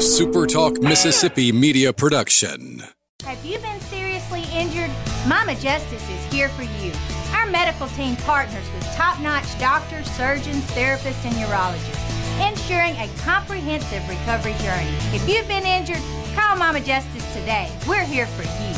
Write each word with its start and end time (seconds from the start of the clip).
SuperTalk 0.00 0.82
Mississippi 0.82 1.52
media 1.52 1.92
production. 1.92 2.82
Have 3.22 3.44
you 3.44 3.58
been 3.58 3.78
seriously 3.80 4.44
injured? 4.50 4.90
Mama 5.28 5.54
Justice 5.56 6.02
is 6.08 6.32
here 6.32 6.48
for 6.48 6.62
you. 6.62 6.90
Our 7.34 7.44
medical 7.44 7.86
team 7.88 8.16
partners 8.16 8.64
with 8.74 8.84
top 8.94 9.20
notch 9.20 9.58
doctors, 9.60 10.10
surgeons, 10.12 10.64
therapists, 10.70 11.22
and 11.26 11.34
urologists, 11.34 12.50
ensuring 12.50 12.96
a 12.96 13.10
comprehensive 13.18 14.08
recovery 14.08 14.54
journey. 14.62 14.96
If 15.12 15.28
you've 15.28 15.46
been 15.46 15.66
injured, 15.66 16.02
call 16.34 16.56
Mama 16.56 16.80
Justice 16.80 17.34
today. 17.34 17.70
We're 17.86 18.02
here 18.02 18.26
for 18.26 18.44
you. 18.44 18.74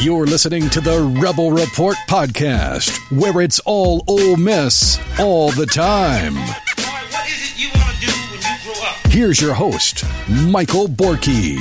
You're 0.00 0.26
listening 0.26 0.70
to 0.70 0.80
the 0.80 1.00
Rebel 1.20 1.50
Report 1.50 1.96
podcast, 2.08 2.96
where 3.10 3.40
it's 3.40 3.58
all 3.64 4.04
Ole 4.06 4.36
Miss 4.36 5.00
all 5.18 5.50
the 5.50 5.66
time. 5.66 6.36
Here's 9.10 9.40
your 9.40 9.54
host, 9.54 10.04
Michael 10.28 10.86
Borky. 10.86 11.56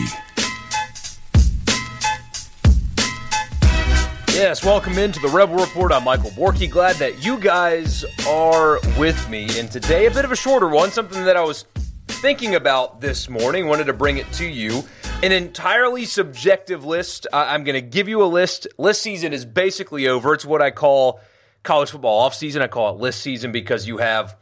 Yes, 4.34 4.66
welcome 4.66 4.98
into 4.98 5.22
the 5.22 5.30
Rebel 5.30 5.56
Report. 5.56 5.94
I'm 5.94 6.04
Michael 6.04 6.32
Borky. 6.32 6.70
Glad 6.70 6.98
that 6.98 7.24
you 7.24 7.40
guys 7.40 8.04
are 8.28 8.82
with 9.00 9.30
me. 9.30 9.48
And 9.58 9.72
today, 9.72 10.08
a 10.08 10.12
bit 10.12 10.26
of 10.26 10.32
a 10.34 10.36
shorter 10.36 10.68
one, 10.68 10.92
something 10.92 11.24
that 11.24 11.38
I 11.38 11.42
was 11.42 11.64
thinking 12.08 12.54
about 12.54 13.00
this 13.00 13.30
morning. 13.30 13.68
Wanted 13.68 13.86
to 13.86 13.94
bring 13.94 14.18
it 14.18 14.30
to 14.34 14.46
you. 14.46 14.84
An 15.24 15.32
entirely 15.32 16.04
subjective 16.04 16.84
list. 16.84 17.28
I'm 17.32 17.64
going 17.64 17.76
to 17.76 17.82
give 17.82 18.10
you 18.10 18.22
a 18.24 18.28
list. 18.28 18.68
List 18.78 19.02
season 19.02 19.32
is 19.32 19.46
basically 19.46 20.10
over. 20.10 20.34
It's 20.34 20.46
what 20.46 20.62
I 20.62 20.70
call 20.72 21.22
college 21.64 21.92
football 21.92 22.20
off 22.20 22.36
season. 22.36 22.62
I 22.62 22.68
call 22.68 22.94
it 22.94 23.00
list 23.00 23.22
season 23.22 23.54
because 23.54 23.88
you 23.88 24.00
have 24.00 24.36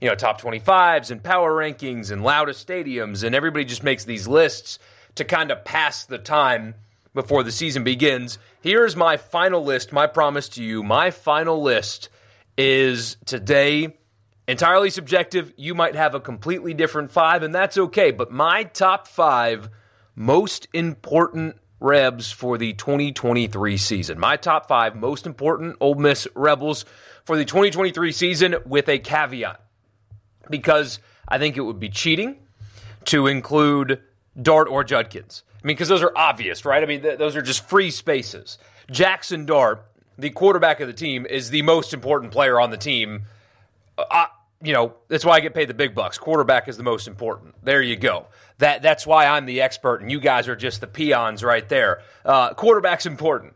you 0.00 0.08
know, 0.08 0.14
top 0.14 0.40
25s 0.40 1.10
and 1.10 1.22
power 1.22 1.52
rankings 1.52 2.10
and 2.10 2.22
loudest 2.22 2.66
stadiums, 2.66 3.22
and 3.22 3.34
everybody 3.34 3.64
just 3.64 3.82
makes 3.82 4.04
these 4.04 4.26
lists 4.26 4.78
to 5.14 5.24
kind 5.24 5.50
of 5.50 5.64
pass 5.64 6.04
the 6.04 6.18
time 6.18 6.74
before 7.14 7.42
the 7.42 7.52
season 7.52 7.84
begins. 7.84 8.38
Here's 8.60 8.96
my 8.96 9.16
final 9.16 9.62
list, 9.62 9.92
my 9.92 10.06
promise 10.06 10.48
to 10.50 10.62
you. 10.62 10.82
My 10.82 11.10
final 11.10 11.60
list 11.60 12.08
is 12.56 13.16
today 13.26 13.96
entirely 14.48 14.90
subjective. 14.90 15.52
You 15.56 15.74
might 15.74 15.94
have 15.94 16.14
a 16.14 16.20
completely 16.20 16.72
different 16.72 17.10
five, 17.10 17.42
and 17.42 17.54
that's 17.54 17.76
okay. 17.76 18.10
But 18.10 18.30
my 18.30 18.64
top 18.64 19.06
five 19.06 19.68
most 20.14 20.66
important 20.72 21.56
Rebs 21.80 22.30
for 22.30 22.58
the 22.58 22.74
2023 22.74 23.78
season. 23.78 24.18
My 24.18 24.36
top 24.36 24.68
five 24.68 24.94
most 24.94 25.26
important 25.26 25.76
Ole 25.80 25.94
Miss 25.94 26.28
Rebels 26.34 26.84
for 27.24 27.38
the 27.38 27.44
2023 27.46 28.12
season 28.12 28.56
with 28.66 28.86
a 28.88 28.98
caveat 28.98 29.62
because 30.50 30.98
I 31.28 31.38
think 31.38 31.56
it 31.56 31.62
would 31.62 31.80
be 31.80 31.88
cheating 31.88 32.36
to 33.06 33.26
include 33.26 34.00
Dart 34.40 34.68
or 34.68 34.84
Judkins. 34.84 35.44
I 35.62 35.66
mean, 35.66 35.76
because 35.76 35.88
those 35.88 36.02
are 36.02 36.12
obvious, 36.16 36.64
right? 36.64 36.82
I 36.82 36.86
mean, 36.86 37.02
th- 37.02 37.18
those 37.18 37.36
are 37.36 37.42
just 37.42 37.68
free 37.68 37.90
spaces. 37.90 38.58
Jackson 38.90 39.46
Dart, 39.46 39.86
the 40.18 40.30
quarterback 40.30 40.80
of 40.80 40.88
the 40.88 40.94
team, 40.94 41.26
is 41.26 41.50
the 41.50 41.62
most 41.62 41.92
important 41.92 42.32
player 42.32 42.60
on 42.60 42.70
the 42.70 42.76
team. 42.76 43.22
Uh, 43.98 44.26
you 44.62 44.72
know, 44.72 44.94
that's 45.08 45.24
why 45.24 45.36
I 45.36 45.40
get 45.40 45.54
paid 45.54 45.68
the 45.68 45.74
big 45.74 45.94
bucks. 45.94 46.18
Quarterback 46.18 46.68
is 46.68 46.76
the 46.76 46.82
most 46.82 47.06
important. 47.08 47.54
There 47.62 47.82
you 47.82 47.96
go. 47.96 48.26
That 48.58 48.82
that's 48.82 49.06
why 49.06 49.26
I'm 49.26 49.46
the 49.46 49.62
expert, 49.62 50.02
and 50.02 50.10
you 50.10 50.20
guys 50.20 50.48
are 50.48 50.56
just 50.56 50.80
the 50.80 50.86
peons 50.86 51.42
right 51.42 51.66
there. 51.68 52.02
Uh, 52.24 52.52
quarterback's 52.54 53.06
important. 53.06 53.54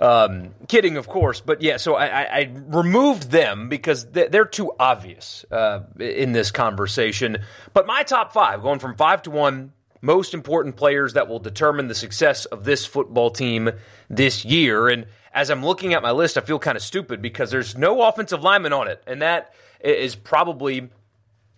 Um, 0.00 0.54
kidding, 0.66 0.96
of 0.96 1.08
course, 1.08 1.40
but 1.40 1.60
yeah. 1.60 1.76
So 1.76 1.94
I, 1.94 2.22
I, 2.22 2.52
removed 2.68 3.30
them 3.30 3.68
because 3.68 4.06
they're 4.06 4.46
too 4.46 4.72
obvious 4.80 5.44
uh, 5.50 5.80
in 5.98 6.32
this 6.32 6.50
conversation. 6.50 7.38
But 7.74 7.86
my 7.86 8.02
top 8.02 8.32
five, 8.32 8.62
going 8.62 8.78
from 8.78 8.96
five 8.96 9.20
to 9.22 9.30
one, 9.30 9.72
most 10.00 10.32
important 10.32 10.76
players 10.76 11.12
that 11.12 11.28
will 11.28 11.38
determine 11.38 11.88
the 11.88 11.94
success 11.94 12.46
of 12.46 12.64
this 12.64 12.86
football 12.86 13.30
team 13.30 13.70
this 14.08 14.42
year. 14.42 14.88
And 14.88 15.04
as 15.34 15.50
I'm 15.50 15.64
looking 15.64 15.92
at 15.92 16.02
my 16.02 16.12
list, 16.12 16.38
I 16.38 16.40
feel 16.40 16.58
kind 16.58 16.76
of 16.76 16.82
stupid 16.82 17.20
because 17.20 17.50
there's 17.50 17.76
no 17.76 18.02
offensive 18.02 18.42
lineman 18.42 18.72
on 18.72 18.88
it, 18.88 19.02
and 19.06 19.20
that 19.20 19.52
is 19.80 20.16
probably 20.16 20.88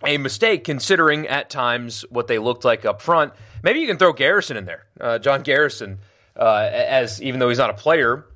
a 0.05 0.19
mistake 0.19 0.65
considering 0.65 1.29
at 1.29 1.49
times 1.49 2.05
what 2.11 2.27
they 2.27 2.39
looked 2.39 2.65
like 2.65 2.85
up 2.85 3.01
front. 3.01 3.33
Maybe 3.63 3.81
you 3.81 3.87
can 3.87 3.99
throw 3.99 4.13
Garrison 4.13 4.57
in 4.57 4.65
there, 4.65 4.85
uh, 5.01 5.19
John 5.21 5.43
Garrison, 5.43 5.99
uh, 6.37 6.69
as 6.73 7.23
even 7.23 7.39
though 7.39 7.49
he's 7.49 7.59
not 7.59 7.71
a 7.71 7.75
player, 7.75 8.27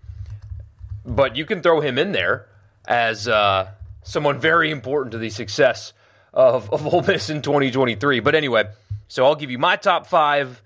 but 1.07 1.37
you 1.37 1.47
can 1.47 1.63
throw 1.63 1.81
him 1.81 1.99
in 1.99 2.13
there 2.13 2.47
as 2.87 3.29
uh, 3.29 3.71
someone 4.03 4.39
very 4.39 4.71
important 4.71 5.13
to 5.13 5.19
the 5.19 5.31
success 5.31 5.93
of, 6.35 6.71
of 6.73 6.87
Ole 6.87 7.03
Miss 7.03 7.31
in 7.31 7.43
2023. 7.43 8.21
But 8.21 8.35
anyway, 8.35 8.65
so 9.09 9.25
I'll 9.25 9.37
give 9.37 9.51
you 9.51 9.59
my 9.59 9.77
top 9.77 10.07
five, 10.07 10.63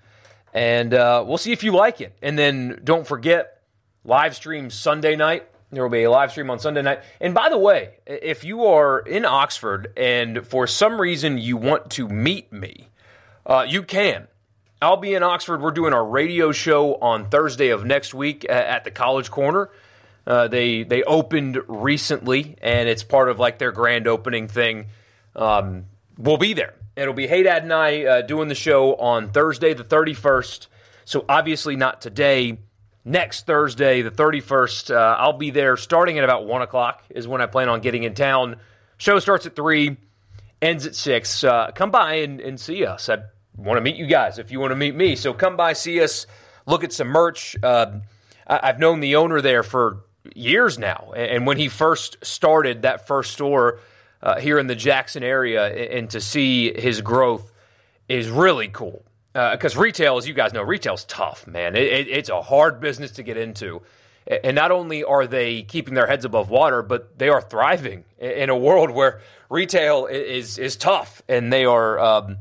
and 0.53 0.93
uh, 0.93 1.23
we'll 1.25 1.37
see 1.37 1.51
if 1.51 1.63
you 1.63 1.71
like 1.71 2.01
it. 2.01 2.15
And 2.21 2.37
then 2.37 2.81
don't 2.83 3.07
forget, 3.07 3.61
live 4.03 4.35
stream 4.35 4.69
Sunday 4.69 5.15
night. 5.15 5.47
There 5.71 5.83
will 5.83 5.89
be 5.89 6.03
a 6.03 6.11
live 6.11 6.31
stream 6.31 6.49
on 6.49 6.59
Sunday 6.59 6.81
night. 6.81 6.99
And 7.21 7.33
by 7.33 7.47
the 7.47 7.57
way, 7.57 7.95
if 8.05 8.43
you 8.43 8.65
are 8.65 8.99
in 8.99 9.23
Oxford 9.23 9.93
and 9.95 10.45
for 10.45 10.67
some 10.67 10.99
reason 10.99 11.37
you 11.37 11.55
want 11.55 11.89
to 11.91 12.09
meet 12.09 12.51
me, 12.51 12.89
uh, 13.45 13.65
you 13.67 13.83
can. 13.83 14.27
I'll 14.81 14.97
be 14.97 15.13
in 15.13 15.23
Oxford. 15.23 15.61
We're 15.61 15.71
doing 15.71 15.93
our 15.93 16.03
radio 16.05 16.51
show 16.51 16.95
on 16.95 17.29
Thursday 17.29 17.69
of 17.69 17.85
next 17.85 18.13
week 18.13 18.45
at 18.49 18.83
the 18.83 18.91
College 18.91 19.31
Corner. 19.31 19.69
Uh, 20.25 20.47
they 20.47 20.83
they 20.83 21.03
opened 21.03 21.59
recently, 21.67 22.55
and 22.61 22.87
it's 22.87 23.03
part 23.03 23.29
of 23.29 23.39
like 23.39 23.57
their 23.57 23.71
grand 23.71 24.07
opening 24.07 24.47
thing. 24.47 24.87
Um, 25.35 25.85
we'll 26.17 26.37
be 26.37 26.53
there. 26.53 26.75
It'll 26.95 27.13
be 27.13 27.27
Hey 27.27 27.43
Dad 27.43 27.63
and 27.63 27.73
I 27.73 28.03
uh, 28.03 28.21
doing 28.21 28.47
the 28.47 28.55
show 28.55 28.95
on 28.95 29.31
Thursday 29.31 29.73
the 29.73 29.83
31st. 29.83 30.67
So 31.05 31.25
obviously 31.27 31.75
not 31.75 32.01
today. 32.01 32.59
Next 33.03 33.47
Thursday 33.47 34.03
the 34.03 34.11
31st, 34.11 34.93
uh, 34.93 35.15
I'll 35.17 35.33
be 35.33 35.49
there 35.49 35.75
starting 35.75 36.19
at 36.19 36.23
about 36.23 36.45
one 36.45 36.61
o'clock 36.61 37.03
is 37.09 37.27
when 37.27 37.41
I 37.41 37.47
plan 37.47 37.67
on 37.67 37.81
getting 37.81 38.03
in 38.03 38.13
town. 38.13 38.57
Show 38.97 39.17
starts 39.17 39.47
at 39.47 39.55
three, 39.55 39.97
ends 40.61 40.85
at 40.85 40.93
six. 40.93 41.43
Uh, 41.43 41.71
come 41.73 41.89
by 41.89 42.15
and, 42.15 42.39
and 42.39 42.59
see 42.59 42.85
us. 42.85 43.09
I 43.09 43.17
want 43.57 43.77
to 43.77 43.81
meet 43.81 43.95
you 43.95 44.05
guys 44.05 44.37
if 44.37 44.51
you 44.51 44.59
want 44.59 44.69
to 44.71 44.75
meet 44.75 44.93
me. 44.93 45.15
So 45.15 45.33
come 45.33 45.57
by, 45.57 45.73
see 45.73 45.99
us, 45.99 46.27
look 46.67 46.83
at 46.83 46.93
some 46.93 47.07
merch. 47.07 47.55
Uh, 47.63 48.01
I've 48.45 48.77
known 48.77 48.99
the 48.99 49.15
owner 49.15 49.41
there 49.41 49.63
for 49.63 50.03
years 50.35 50.77
now. 50.77 51.13
And 51.15 51.45
when 51.45 51.57
he 51.57 51.67
first 51.67 52.17
started 52.23 52.83
that 52.83 53.07
first 53.07 53.33
store 53.33 53.79
uh, 54.21 54.39
here 54.39 54.59
in 54.59 54.67
the 54.67 54.75
Jackson 54.75 55.23
area, 55.23 55.67
and 55.91 56.09
to 56.11 56.21
see 56.21 56.79
his 56.79 57.01
growth 57.01 57.51
is 58.07 58.29
really 58.29 58.67
cool. 58.67 59.03
Because 59.33 59.77
uh, 59.77 59.79
retail, 59.79 60.17
as 60.17 60.27
you 60.27 60.33
guys 60.33 60.51
know, 60.53 60.61
retail's 60.61 61.05
tough, 61.05 61.47
man. 61.47 61.75
It, 61.75 61.83
it, 61.83 62.07
it's 62.09 62.29
a 62.29 62.41
hard 62.41 62.81
business 62.81 63.11
to 63.11 63.23
get 63.23 63.37
into. 63.37 63.81
And 64.43 64.55
not 64.55 64.71
only 64.71 65.03
are 65.03 65.25
they 65.25 65.63
keeping 65.63 65.93
their 65.95 66.05
heads 66.05 66.25
above 66.25 66.49
water, 66.49 66.83
but 66.83 67.17
they 67.17 67.29
are 67.29 67.41
thriving 67.41 68.03
in 68.19 68.49
a 68.49 68.55
world 68.55 68.91
where 68.91 69.21
retail 69.49 70.05
is 70.05 70.59
is 70.59 70.75
tough, 70.75 71.23
and 71.27 71.51
they 71.51 71.65
are 71.65 71.99
um, 71.99 72.37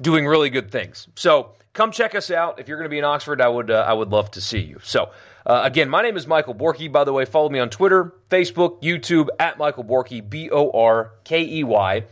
doing 0.00 0.26
really 0.26 0.50
good 0.50 0.72
things. 0.72 1.06
So 1.14 1.52
come 1.74 1.92
check 1.92 2.14
us 2.14 2.30
out 2.30 2.58
if 2.58 2.66
you're 2.66 2.76
going 2.78 2.86
to 2.86 2.90
be 2.90 2.98
in 2.98 3.04
Oxford. 3.04 3.40
I 3.40 3.48
would 3.48 3.70
uh, 3.70 3.84
I 3.86 3.92
would 3.92 4.08
love 4.10 4.30
to 4.32 4.40
see 4.40 4.60
you. 4.60 4.80
So. 4.82 5.10
Uh, 5.44 5.62
again, 5.64 5.88
my 5.88 6.02
name 6.02 6.16
is 6.16 6.26
Michael 6.26 6.54
Borky. 6.54 6.90
By 6.90 7.04
the 7.04 7.12
way, 7.12 7.24
follow 7.24 7.48
me 7.48 7.58
on 7.58 7.70
Twitter, 7.70 8.14
Facebook, 8.30 8.80
YouTube 8.82 9.28
at 9.38 9.58
Michael 9.58 9.84
Borky, 9.84 10.28
B 10.28 10.50
O 10.50 10.70
R 10.70 11.12
K 11.24 11.44
E 11.44 11.64
Y. 11.64 12.04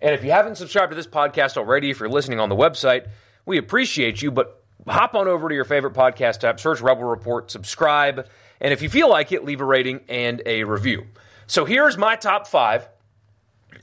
And 0.00 0.14
if 0.14 0.24
you 0.24 0.30
haven't 0.30 0.56
subscribed 0.56 0.92
to 0.92 0.96
this 0.96 1.06
podcast 1.06 1.56
already, 1.56 1.90
if 1.90 2.00
you're 2.00 2.08
listening 2.08 2.40
on 2.40 2.48
the 2.48 2.56
website, 2.56 3.08
we 3.44 3.58
appreciate 3.58 4.22
you, 4.22 4.30
but 4.30 4.62
hop 4.86 5.14
on 5.14 5.26
over 5.28 5.48
to 5.48 5.54
your 5.54 5.64
favorite 5.64 5.94
podcast 5.94 6.44
app, 6.44 6.60
search 6.60 6.80
Rebel 6.80 7.04
Report, 7.04 7.50
subscribe, 7.50 8.26
and 8.60 8.72
if 8.72 8.80
you 8.80 8.88
feel 8.88 9.10
like 9.10 9.32
it, 9.32 9.44
leave 9.44 9.60
a 9.60 9.64
rating 9.64 10.00
and 10.08 10.40
a 10.46 10.64
review. 10.64 11.06
So 11.46 11.64
here's 11.64 11.96
my 11.96 12.16
top 12.16 12.46
five, 12.46 12.88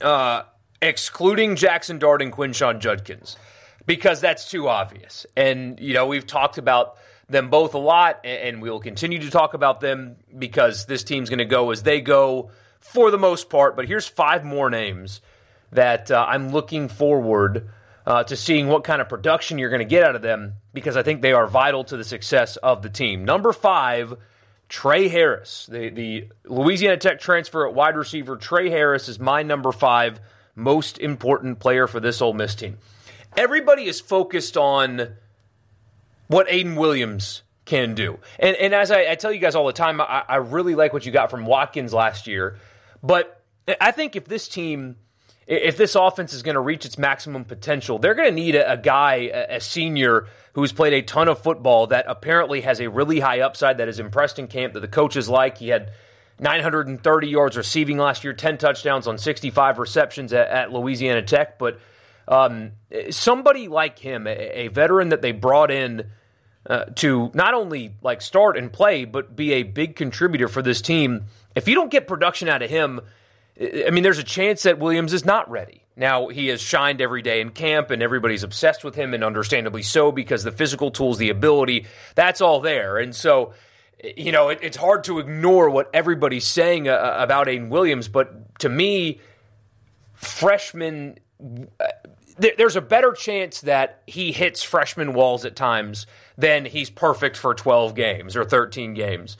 uh, 0.00 0.42
excluding 0.80 1.56
Jackson 1.56 1.98
Dart 1.98 2.22
and 2.22 2.32
Quinshon 2.32 2.80
Judkins, 2.80 3.36
because 3.86 4.20
that's 4.20 4.50
too 4.50 4.68
obvious. 4.68 5.26
And, 5.36 5.78
you 5.80 5.94
know, 5.94 6.06
we've 6.06 6.26
talked 6.26 6.58
about 6.58 6.96
them 7.28 7.50
both 7.50 7.74
a 7.74 7.78
lot, 7.78 8.20
and 8.24 8.62
we 8.62 8.70
will 8.70 8.80
continue 8.80 9.18
to 9.20 9.30
talk 9.30 9.54
about 9.54 9.80
them 9.80 10.16
because 10.36 10.86
this 10.86 11.02
team's 11.02 11.28
going 11.28 11.38
to 11.38 11.44
go 11.44 11.70
as 11.70 11.82
they 11.82 12.00
go 12.00 12.50
for 12.80 13.10
the 13.10 13.18
most 13.18 13.50
part. 13.50 13.74
But 13.76 13.86
here's 13.86 14.06
five 14.06 14.44
more 14.44 14.70
names 14.70 15.20
that 15.72 16.10
uh, 16.10 16.24
I'm 16.28 16.50
looking 16.50 16.88
forward 16.88 17.68
uh, 18.06 18.22
to 18.24 18.36
seeing 18.36 18.68
what 18.68 18.84
kind 18.84 19.00
of 19.00 19.08
production 19.08 19.58
you're 19.58 19.70
going 19.70 19.80
to 19.80 19.84
get 19.84 20.04
out 20.04 20.14
of 20.14 20.22
them 20.22 20.54
because 20.72 20.96
I 20.96 21.02
think 21.02 21.22
they 21.22 21.32
are 21.32 21.46
vital 21.46 21.82
to 21.84 21.96
the 21.96 22.04
success 22.04 22.56
of 22.56 22.82
the 22.82 22.88
team. 22.88 23.24
Number 23.24 23.52
five, 23.52 24.14
Trey 24.68 25.08
Harris, 25.08 25.66
the, 25.70 25.90
the 25.90 26.28
Louisiana 26.44 26.96
Tech 26.96 27.18
transfer 27.18 27.66
at 27.66 27.74
wide 27.74 27.96
receiver. 27.96 28.36
Trey 28.36 28.70
Harris 28.70 29.08
is 29.08 29.18
my 29.18 29.42
number 29.42 29.72
five 29.72 30.20
most 30.54 30.98
important 30.98 31.58
player 31.58 31.88
for 31.88 31.98
this 31.98 32.22
Ole 32.22 32.32
Miss 32.32 32.54
team. 32.54 32.78
Everybody 33.36 33.84
is 33.84 34.00
focused 34.00 34.56
on 34.56 35.16
what 36.26 36.48
Ayden 36.48 36.76
Williams 36.76 37.42
can 37.64 37.94
do. 37.94 38.18
And, 38.38 38.56
and 38.56 38.74
as 38.74 38.90
I, 38.90 39.10
I 39.10 39.14
tell 39.16 39.32
you 39.32 39.40
guys 39.40 39.54
all 39.54 39.66
the 39.66 39.72
time, 39.72 40.00
I, 40.00 40.24
I 40.28 40.36
really 40.36 40.74
like 40.74 40.92
what 40.92 41.04
you 41.04 41.12
got 41.12 41.30
from 41.30 41.46
Watkins 41.46 41.92
last 41.92 42.26
year. 42.26 42.58
But 43.02 43.42
I 43.80 43.90
think 43.90 44.16
if 44.16 44.26
this 44.26 44.48
team 44.48 44.96
if 45.46 45.76
this 45.76 45.94
offense 45.94 46.32
is 46.34 46.42
going 46.42 46.54
to 46.54 46.60
reach 46.60 46.84
its 46.84 46.98
maximum 46.98 47.44
potential, 47.44 47.98
they're 47.98 48.14
going 48.14 48.28
to 48.28 48.34
need 48.34 48.56
a, 48.56 48.72
a 48.72 48.76
guy, 48.76 49.30
a, 49.32 49.56
a, 49.56 49.60
senior 49.60 50.26
who's 50.54 50.72
played 50.72 50.92
a 50.92 51.02
ton 51.02 51.28
of 51.28 51.40
football 51.40 51.86
that 51.88 52.04
apparently 52.08 52.62
has 52.62 52.80
a 52.80 52.90
really 52.90 53.20
high 53.20 53.40
upside 53.40 53.78
that 53.78 53.88
is 53.88 54.00
impressed 54.00 54.38
in 54.38 54.48
camp 54.48 54.72
that 54.72 54.80
the 54.80 54.88
coaches 54.88 55.28
like. 55.28 55.58
He 55.58 55.68
had 55.68 55.92
930 56.40 57.28
yards 57.28 57.56
receiving 57.56 57.96
last 57.96 58.24
year, 58.24 58.32
10 58.32 58.58
touchdowns 58.58 59.06
on 59.06 59.18
65 59.18 59.78
receptions 59.78 60.32
at, 60.32 60.48
at 60.48 60.72
Louisiana 60.72 61.22
Tech. 61.22 61.58
But 61.58 61.78
um, 62.28 62.72
somebody 63.10 63.68
like 63.68 63.98
him, 63.98 64.26
a, 64.26 64.30
a, 64.30 64.68
veteran 64.68 65.10
that 65.10 65.22
they 65.22 65.32
brought 65.32 65.70
in 65.70 66.10
uh, 66.68 66.86
to 66.96 67.30
not 67.34 67.54
only 67.54 67.94
like 68.02 68.20
start 68.20 68.56
and 68.56 68.72
play, 68.72 69.04
but 69.04 69.36
be 69.36 69.52
a 69.54 69.62
big 69.62 69.94
contributor 69.94 70.48
for 70.48 70.62
this 70.62 70.80
team. 70.80 71.26
If 71.54 71.68
you 71.68 71.74
don't 71.74 71.90
get 71.90 72.08
production 72.08 72.48
out 72.48 72.62
of 72.62 72.70
him, 72.70 73.00
I 73.60 73.90
mean, 73.90 74.02
there's 74.02 74.18
a 74.18 74.24
chance 74.24 74.64
that 74.64 74.78
Williams 74.78 75.12
is 75.12 75.24
not 75.24 75.50
ready. 75.50 75.82
Now, 75.96 76.28
he 76.28 76.48
has 76.48 76.60
shined 76.60 77.00
every 77.00 77.22
day 77.22 77.40
in 77.40 77.50
camp, 77.50 77.90
and 77.90 78.02
everybody's 78.02 78.42
obsessed 78.42 78.84
with 78.84 78.94
him, 78.94 79.14
and 79.14 79.24
understandably 79.24 79.82
so, 79.82 80.12
because 80.12 80.44
the 80.44 80.52
physical 80.52 80.90
tools, 80.90 81.16
the 81.16 81.30
ability, 81.30 81.86
that's 82.14 82.42
all 82.42 82.60
there. 82.60 82.98
And 82.98 83.14
so, 83.14 83.54
you 84.16 84.30
know, 84.30 84.50
it, 84.50 84.58
it's 84.60 84.76
hard 84.76 85.04
to 85.04 85.18
ignore 85.20 85.70
what 85.70 85.88
everybody's 85.94 86.46
saying 86.46 86.86
uh, 86.86 87.16
about 87.18 87.46
Ayden 87.46 87.70
Williams, 87.70 88.08
but 88.08 88.58
to 88.58 88.68
me, 88.68 89.20
freshman, 90.12 91.18
uh, 91.80 91.86
there's 92.38 92.76
a 92.76 92.80
better 92.80 93.12
chance 93.12 93.60
that 93.62 94.02
he 94.06 94.32
hits 94.32 94.62
freshman 94.62 95.14
walls 95.14 95.44
at 95.44 95.56
times 95.56 96.06
than 96.36 96.64
he's 96.66 96.90
perfect 96.90 97.36
for 97.36 97.54
12 97.54 97.94
games 97.94 98.36
or 98.36 98.44
13 98.44 98.94
games. 98.94 99.36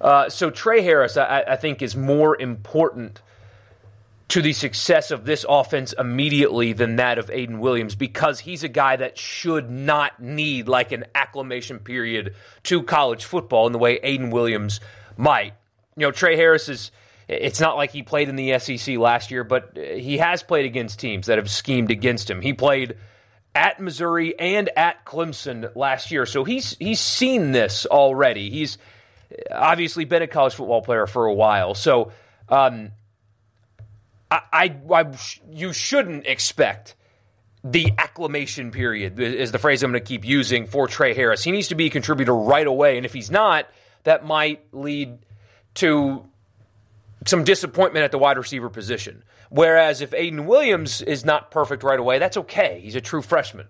Uh, 0.00 0.28
so 0.28 0.50
Trey 0.50 0.82
Harris, 0.82 1.16
I, 1.16 1.44
I 1.46 1.56
think, 1.56 1.80
is 1.80 1.94
more 1.94 2.38
important 2.40 3.22
to 4.28 4.42
the 4.42 4.52
success 4.52 5.10
of 5.10 5.24
this 5.24 5.44
offense 5.48 5.92
immediately 5.98 6.72
than 6.72 6.96
that 6.96 7.18
of 7.18 7.26
Ayden 7.28 7.58
Williams 7.58 7.94
because 7.94 8.40
he's 8.40 8.64
a 8.64 8.68
guy 8.68 8.96
that 8.96 9.18
should 9.18 9.70
not 9.70 10.20
need 10.20 10.68
like 10.68 10.90
an 10.90 11.04
acclimation 11.14 11.78
period 11.78 12.34
to 12.62 12.82
college 12.82 13.24
football 13.24 13.66
in 13.66 13.72
the 13.72 13.78
way 13.78 14.00
Ayden 14.00 14.30
Williams 14.30 14.80
might. 15.16 15.52
You 15.96 16.06
know, 16.06 16.10
Trey 16.10 16.36
Harris 16.36 16.68
is. 16.68 16.90
It's 17.40 17.60
not 17.60 17.76
like 17.76 17.90
he 17.90 18.02
played 18.02 18.28
in 18.28 18.36
the 18.36 18.58
SEC 18.58 18.96
last 18.98 19.30
year, 19.30 19.44
but 19.44 19.76
he 19.76 20.18
has 20.18 20.42
played 20.42 20.66
against 20.66 20.98
teams 20.98 21.26
that 21.26 21.38
have 21.38 21.50
schemed 21.50 21.90
against 21.90 22.28
him. 22.28 22.40
He 22.40 22.52
played 22.52 22.96
at 23.54 23.80
Missouri 23.80 24.38
and 24.38 24.70
at 24.76 25.04
Clemson 25.04 25.74
last 25.76 26.10
year, 26.10 26.26
so 26.26 26.44
he's 26.44 26.76
he's 26.78 27.00
seen 27.00 27.52
this 27.52 27.86
already. 27.86 28.50
He's 28.50 28.78
obviously 29.50 30.04
been 30.04 30.22
a 30.22 30.26
college 30.26 30.54
football 30.54 30.82
player 30.82 31.06
for 31.06 31.26
a 31.26 31.34
while, 31.34 31.74
so 31.74 32.12
um, 32.48 32.92
I, 34.30 34.76
I, 34.90 35.06
you 35.50 35.72
shouldn't 35.72 36.26
expect 36.26 36.94
the 37.64 37.92
acclimation 37.96 38.70
period 38.70 39.20
is 39.20 39.52
the 39.52 39.58
phrase 39.58 39.82
I'm 39.82 39.92
going 39.92 40.02
to 40.02 40.06
keep 40.06 40.24
using 40.24 40.66
for 40.66 40.88
Trey 40.88 41.14
Harris. 41.14 41.44
He 41.44 41.52
needs 41.52 41.68
to 41.68 41.74
be 41.74 41.86
a 41.86 41.90
contributor 41.90 42.34
right 42.34 42.66
away, 42.66 42.96
and 42.96 43.06
if 43.06 43.12
he's 43.12 43.30
not, 43.30 43.68
that 44.04 44.26
might 44.26 44.64
lead 44.72 45.18
to 45.74 46.24
some 47.26 47.44
disappointment 47.44 48.04
at 48.04 48.10
the 48.10 48.18
wide 48.18 48.38
receiver 48.38 48.68
position. 48.68 49.22
Whereas 49.50 50.00
if 50.00 50.10
Ayden 50.12 50.46
Williams 50.46 51.02
is 51.02 51.24
not 51.24 51.50
perfect 51.50 51.82
right 51.82 51.98
away, 51.98 52.18
that's 52.18 52.36
okay. 52.36 52.80
He's 52.82 52.94
a 52.94 53.00
true 53.00 53.22
freshman. 53.22 53.68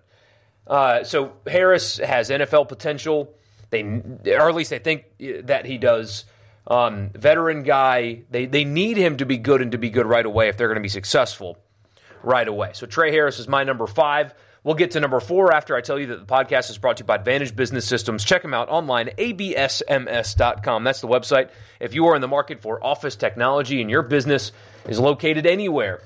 Uh, 0.65 1.03
so 1.03 1.33
Harris 1.45 1.97
has 1.97 2.29
NFL 2.29 2.69
potential. 2.69 3.33
They, 3.69 3.83
or 3.83 4.49
at 4.49 4.55
least 4.55 4.69
they 4.69 4.79
think 4.79 5.05
that 5.19 5.65
he 5.65 5.77
does 5.77 6.25
um, 6.67 7.09
veteran 7.13 7.63
guy. 7.63 8.23
They 8.29 8.45
they 8.45 8.63
need 8.63 8.97
him 8.97 9.17
to 9.17 9.25
be 9.25 9.37
good 9.37 9.61
and 9.61 9.71
to 9.73 9.77
be 9.77 9.89
good 9.89 10.05
right 10.05 10.25
away 10.25 10.47
if 10.47 10.57
they're 10.57 10.67
going 10.67 10.75
to 10.75 10.81
be 10.81 10.89
successful 10.89 11.57
right 12.21 12.47
away. 12.47 12.71
So 12.73 12.85
Trey 12.85 13.11
Harris 13.11 13.39
is 13.39 13.47
my 13.47 13.63
number 13.63 13.87
five. 13.87 14.33
We'll 14.63 14.75
get 14.75 14.91
to 14.91 15.01
number 15.01 15.19
four 15.19 15.53
after 15.53 15.75
I 15.75 15.81
tell 15.81 15.99
you 15.99 16.07
that 16.07 16.19
the 16.19 16.25
podcast 16.25 16.69
is 16.69 16.77
brought 16.77 16.97
to 16.97 17.01
you 17.01 17.05
by 17.05 17.15
Advantage 17.15 17.53
Business 17.53 17.85
Systems. 17.85 18.23
Check 18.23 18.43
them 18.43 18.53
out 18.53 18.69
online, 18.69 19.09
absms.com. 19.17 20.83
That's 20.85 21.01
the 21.01 21.07
website. 21.07 21.49
If 21.81 21.93
you 21.93 22.07
are 22.07 22.15
in 22.15 22.21
the 22.21 22.29
market 22.29 22.61
for 22.61 22.81
office 22.81 23.17
technology 23.17 23.81
and 23.81 23.89
your 23.89 24.03
business 24.03 24.53
is 24.87 24.99
located 24.99 25.45
anywhere 25.45 26.01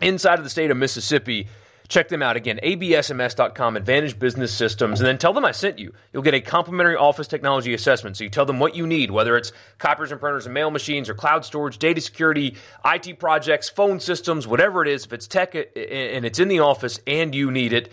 inside 0.00 0.38
of 0.38 0.44
the 0.44 0.50
state 0.50 0.70
of 0.70 0.78
Mississippi, 0.78 1.48
Check 1.92 2.08
them 2.08 2.22
out 2.22 2.36
again, 2.38 2.58
absms.com, 2.62 3.76
Advantage 3.76 4.18
Business 4.18 4.50
Systems, 4.50 4.98
and 4.98 5.06
then 5.06 5.18
tell 5.18 5.34
them 5.34 5.44
I 5.44 5.52
sent 5.52 5.78
you. 5.78 5.92
You'll 6.10 6.22
get 6.22 6.32
a 6.32 6.40
complimentary 6.40 6.96
office 6.96 7.26
technology 7.26 7.74
assessment. 7.74 8.16
So 8.16 8.24
you 8.24 8.30
tell 8.30 8.46
them 8.46 8.58
what 8.58 8.74
you 8.74 8.86
need, 8.86 9.10
whether 9.10 9.36
it's 9.36 9.52
copiers 9.76 10.10
and 10.10 10.18
printers 10.18 10.46
and 10.46 10.54
mail 10.54 10.70
machines 10.70 11.10
or 11.10 11.14
cloud 11.14 11.44
storage, 11.44 11.76
data 11.76 12.00
security, 12.00 12.56
IT 12.82 13.18
projects, 13.18 13.68
phone 13.68 14.00
systems, 14.00 14.46
whatever 14.46 14.80
it 14.80 14.88
is. 14.88 15.04
If 15.04 15.12
it's 15.12 15.26
tech 15.26 15.54
and 15.54 16.24
it's 16.24 16.38
in 16.38 16.48
the 16.48 16.60
office 16.60 16.98
and 17.06 17.34
you 17.34 17.50
need 17.50 17.74
it, 17.74 17.92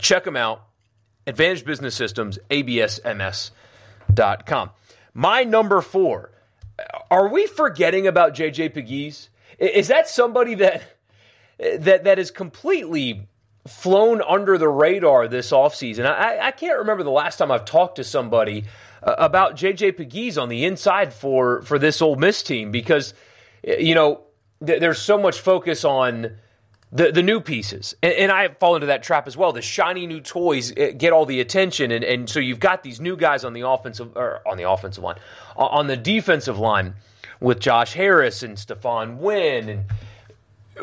check 0.00 0.24
them 0.24 0.34
out. 0.34 0.64
Advantage 1.28 1.64
Business 1.64 1.94
Systems, 1.94 2.40
absms.com. 2.50 3.50
My 5.14 5.44
number 5.44 5.80
four. 5.80 6.32
Are 7.08 7.28
we 7.28 7.46
forgetting 7.46 8.08
about 8.08 8.34
JJ 8.34 8.74
Pegues? 8.74 9.28
Is 9.60 9.86
that 9.86 10.08
somebody 10.08 10.56
that 10.56 10.95
that 11.58 12.04
that 12.04 12.18
is 12.18 12.30
completely 12.30 13.28
flown 13.66 14.22
under 14.22 14.58
the 14.58 14.68
radar 14.68 15.28
this 15.28 15.50
offseason. 15.50 16.06
I, 16.06 16.48
I 16.48 16.50
can't 16.50 16.78
remember 16.78 17.02
the 17.02 17.10
last 17.10 17.36
time 17.36 17.50
I've 17.50 17.64
talked 17.64 17.96
to 17.96 18.04
somebody 18.04 18.64
uh, 19.02 19.14
about 19.18 19.56
JJ 19.56 19.96
Pegues 19.96 20.40
on 20.40 20.48
the 20.48 20.64
inside 20.64 21.12
for 21.12 21.62
for 21.62 21.78
this 21.78 22.00
Ole 22.00 22.16
Miss 22.16 22.42
team 22.42 22.70
because 22.70 23.14
you 23.62 23.94
know 23.94 24.22
th- 24.64 24.80
there's 24.80 25.00
so 25.00 25.18
much 25.18 25.40
focus 25.40 25.84
on 25.84 26.36
the 26.92 27.10
the 27.10 27.22
new 27.22 27.40
pieces, 27.40 27.94
and, 28.02 28.12
and 28.12 28.32
I 28.32 28.48
fall 28.48 28.76
into 28.76 28.86
that 28.88 29.02
trap 29.02 29.26
as 29.26 29.36
well. 29.36 29.52
The 29.52 29.62
shiny 29.62 30.06
new 30.06 30.20
toys 30.20 30.72
uh, 30.72 30.92
get 30.96 31.12
all 31.12 31.26
the 31.26 31.40
attention, 31.40 31.90
and, 31.90 32.04
and 32.04 32.30
so 32.30 32.38
you've 32.38 32.60
got 32.60 32.82
these 32.82 33.00
new 33.00 33.16
guys 33.16 33.44
on 33.44 33.52
the 33.52 33.62
offensive 33.62 34.16
or 34.16 34.40
on 34.46 34.56
the 34.56 34.68
offensive 34.68 35.02
line, 35.02 35.18
on 35.56 35.88
the 35.88 35.96
defensive 35.96 36.58
line 36.58 36.94
with 37.40 37.60
Josh 37.60 37.94
Harris 37.94 38.42
and 38.42 38.56
Stephon 38.56 39.18
Wynn 39.18 39.68
and 39.68 39.84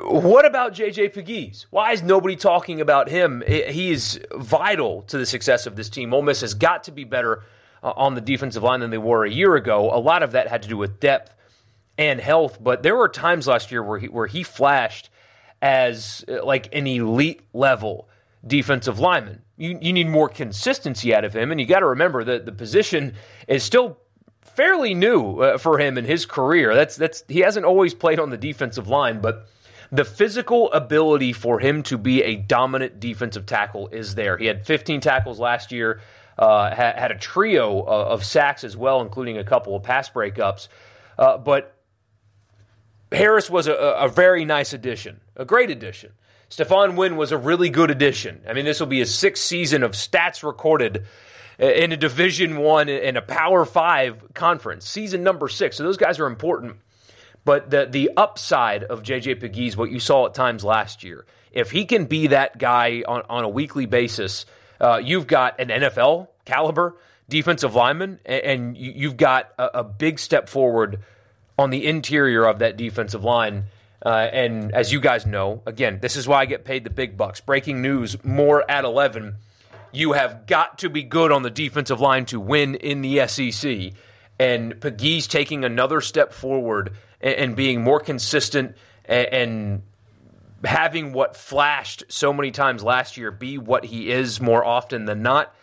what 0.02 0.46
about 0.46 0.74
JJ 0.74 1.14
Pegues? 1.14 1.66
Why 1.70 1.92
is 1.92 2.02
nobody 2.02 2.36
talking 2.36 2.82
about 2.82 3.10
him? 3.10 3.44
He 3.46 3.92
is 3.92 4.20
vital 4.34 5.04
to 5.04 5.18
the 5.18 5.26
success 5.26 5.66
of 5.66 5.76
this 5.76 5.90
team. 5.90 6.14
Ole 6.14 6.22
Miss 6.22 6.42
has 6.42 6.54
got 6.54 6.84
to 6.86 6.92
be 6.92 7.04
better 7.04 7.44
uh, 7.84 7.94
on 7.96 8.16
the 8.16 8.22
defensive 8.22 8.64
line 8.64 8.80
than 8.80 8.90
they 8.90 8.98
were 8.98 9.26
a 9.26 9.30
year 9.30 9.56
ago. 9.56 9.92
A 9.94 10.00
lot 10.00 10.24
of 10.24 10.32
that 10.32 10.48
had 10.48 10.64
to 10.64 10.70
do 10.70 10.78
with 10.78 11.00
depth 11.00 11.36
and 11.98 12.20
health, 12.20 12.58
but 12.62 12.82
there 12.82 12.96
were 12.96 13.08
times 13.08 13.48
last 13.48 13.72
year 13.72 13.84
where 13.84 14.00
he, 14.00 14.08
where 14.08 14.26
he 14.26 14.42
flashed 14.42 15.10
as 15.62 16.26
uh, 16.28 16.44
like 16.44 16.74
an 16.74 16.88
elite 16.88 17.42
level 17.54 18.10
defensive 18.46 19.00
lineman. 19.00 19.42
You, 19.58 19.78
you 19.82 19.94
need 19.94 20.08
more 20.08 20.28
consistency 20.28 21.14
out 21.14 21.24
of 21.24 21.36
him, 21.36 21.52
and 21.52 21.60
you 21.60 21.68
got 21.68 21.80
to 21.80 21.88
remember 21.88 22.24
that 22.24 22.46
the 22.46 22.52
position 22.52 23.14
is 23.48 23.64
still 23.64 24.00
fairly 24.42 24.94
new 24.94 25.40
uh, 25.40 25.58
for 25.58 25.80
him 25.80 25.98
in 25.98 26.06
his 26.06 26.26
career. 26.26 26.74
That's 26.74 26.96
that's 26.96 27.24
he 27.28 27.40
hasn't 27.40 27.66
always 27.66 27.94
played 27.94 28.20
on 28.20 28.30
the 28.32 28.38
defensive 28.38 28.88
line, 28.88 29.22
but 29.22 29.48
the 29.94 30.04
physical 30.04 30.74
ability 30.74 31.34
for 31.34 31.60
him 31.60 31.84
to 31.84 32.00
be 32.00 32.24
a 32.24 32.36
dominant 32.36 33.00
defensive 33.00 33.46
tackle 33.46 33.90
is 33.90 34.16
there. 34.16 34.38
He 34.38 34.48
had 34.48 34.66
15 34.66 35.02
tackles 35.02 35.40
last 35.40 35.72
year, 35.72 36.02
uh, 36.36 36.74
had, 36.74 36.98
had, 36.98 37.12
a 37.12 37.18
trio 37.18 37.80
of, 37.82 38.08
of, 38.08 38.26
sacks 38.26 38.64
as 38.64 38.76
well, 38.76 39.02
including 39.02 39.38
a 39.38 39.44
couple 39.44 39.76
of 39.76 39.84
pass 39.84 40.10
breakups. 40.10 40.68
Uh, 41.16 41.38
but 41.38 41.78
Harris 43.12 43.52
was 43.52 43.68
a, 43.68 43.74
a, 43.74 44.10
very 44.10 44.46
nice 44.46 44.74
addition, 44.74 45.22
a 45.36 45.46
great 45.46 45.70
addition. 45.70 46.14
Stephon 46.50 46.96
Wynn 46.96 47.16
was 47.16 47.32
a 47.32 47.38
really 47.38 47.70
good 47.70 47.92
addition. 47.92 48.42
I 48.50 48.54
mean, 48.54 48.66
this 48.66 48.80
will 48.80 48.88
be 48.88 48.98
his 48.98 49.14
sixth 49.14 49.44
season 49.44 49.84
of 49.84 49.92
stats 49.92 50.42
recorded 50.42 51.06
in 51.60 51.92
a 51.92 51.98
Division 51.98 52.58
One 52.58 52.90
and 52.90 53.16
a 53.16 53.22
Power 53.22 53.64
Five 53.64 54.34
conference, 54.34 54.90
season 54.90 55.22
number 55.22 55.48
six. 55.48 55.78
So 55.78 55.84
those 55.84 55.98
guys 55.98 56.20
are 56.20 56.26
important. 56.26 56.78
But 57.46 57.70
the 57.70 57.86
the 57.86 58.12
upside 58.16 58.84
of 58.84 59.04
JJ 59.04 59.42
Pegues, 59.42 59.76
what 59.76 59.92
you 59.92 60.00
saw 60.00 60.28
at 60.28 60.34
times 60.34 60.64
last 60.64 61.04
year, 61.04 61.26
if 61.52 61.72
he 61.72 61.86
can 61.86 62.06
be 62.06 62.28
that 62.28 62.58
guy 62.58 63.04
on, 63.08 63.24
on 63.30 63.44
a 63.44 63.50
weekly 63.50 63.86
basis, 63.86 64.46
uh, 64.80 65.02
you've 65.04 65.28
got 65.28 65.60
an 65.60 65.68
NFL 65.68 66.28
caliber 66.46 66.96
defensive 67.30 67.76
lineman, 67.76 68.20
and, 68.26 68.44
and 68.44 68.78
you've 68.78 69.18
got 69.18 69.52
a, 69.58 69.80
a, 69.80 69.84
big 69.84 70.20
step 70.20 70.50
forward 70.50 71.00
on 71.58 71.70
the 71.70 71.86
interior 71.86 72.46
of 72.46 72.60
that 72.60 72.78
defensive 72.78 73.24
line. 73.24 73.66
Uh, 74.06 74.10
and 74.10 74.74
as 74.74 74.92
you 74.92 75.00
guys 75.00 75.26
know, 75.26 75.62
again, 75.66 76.00
this 76.02 76.16
is 76.16 76.28
why 76.28 76.42
I 76.42 76.46
get 76.46 76.66
paid 76.66 76.84
the 76.84 76.90
big 76.90 77.16
bucks. 77.18 77.40
Breaking 77.40 77.82
news: 77.82 78.22
more 78.24 78.70
at 78.70 78.84
eleven. 78.84 79.36
You 79.92 80.14
have 80.14 80.48
got 80.48 80.80
to 80.80 80.90
be 80.90 81.04
good 81.04 81.32
on 81.32 81.44
the 81.44 81.52
defensive 81.52 82.02
line 82.02 82.26
to 82.26 82.40
win 82.40 82.76
in 82.76 83.02
the 83.02 83.28
SEC. 83.28 83.94
And 84.40 84.74
Pegues 84.82 85.28
taking 85.28 85.64
another 85.64 86.02
step 86.02 86.34
forward 86.34 86.94
and, 87.24 87.36
and 87.36 87.56
being 87.56 87.82
more 87.82 88.00
consistent 88.00 88.76
and, 89.06 89.28
and 89.28 89.82
having 90.64 91.14
what 91.14 91.36
flashed 91.36 92.04
so 92.08 92.32
many 92.32 92.52
times 92.52 92.84
last 92.84 93.18
year 93.18 93.32
be 93.32 93.58
what 93.58 93.86
he 93.86 94.12
is 94.12 94.40
more 94.40 94.64
often 94.64 95.06
than 95.06 95.24
not 95.24 95.54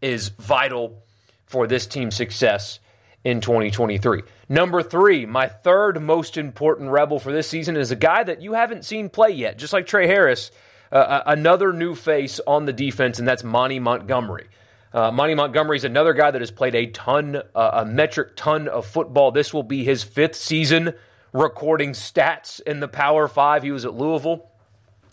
is 0.00 0.30
vital 0.30 1.02
for 1.46 1.66
this 1.66 1.86
team's 1.86 2.16
success 2.16 2.80
in 3.24 3.40
2023. 3.40 4.22
Number 4.48 4.82
three, 4.82 5.26
my 5.26 5.46
third 5.46 6.00
most 6.00 6.36
important 6.36 6.90
Rebel 6.90 7.18
for 7.18 7.32
this 7.32 7.48
season 7.48 7.76
is 7.76 7.90
a 7.90 7.96
guy 7.96 8.24
that 8.24 8.40
you 8.40 8.54
haven't 8.54 8.84
seen 8.84 9.08
play 9.08 9.30
yet, 9.30 9.58
just 9.58 9.72
like 9.72 9.86
Trey 9.86 10.06
Harris, 10.06 10.50
uh, 10.90 11.22
another 11.26 11.72
new 11.72 11.94
face 11.94 12.40
on 12.46 12.66
the 12.66 12.72
defense, 12.72 13.18
and 13.18 13.28
that's 13.28 13.44
Monty 13.44 13.78
Montgomery. 13.78 14.48
Uh, 14.92 15.10
Monty 15.10 15.34
Montgomery 15.34 15.76
is 15.76 15.84
another 15.84 16.14
guy 16.14 16.30
that 16.30 16.40
has 16.40 16.50
played 16.50 16.74
a 16.74 16.86
ton, 16.86 17.36
uh, 17.54 17.70
a 17.74 17.84
metric 17.84 18.34
ton 18.36 18.66
of 18.66 18.86
football. 18.86 19.30
This 19.30 19.54
will 19.54 19.62
be 19.62 19.84
his 19.84 20.02
fifth 20.02 20.34
season 20.34 20.94
recording 21.32 21.92
stats 21.92 22.60
in 22.60 22.80
the 22.80 22.88
Power 22.88 23.28
Five. 23.28 23.62
He 23.62 23.70
was 23.70 23.84
at 23.84 23.94
Louisville, 23.94 24.48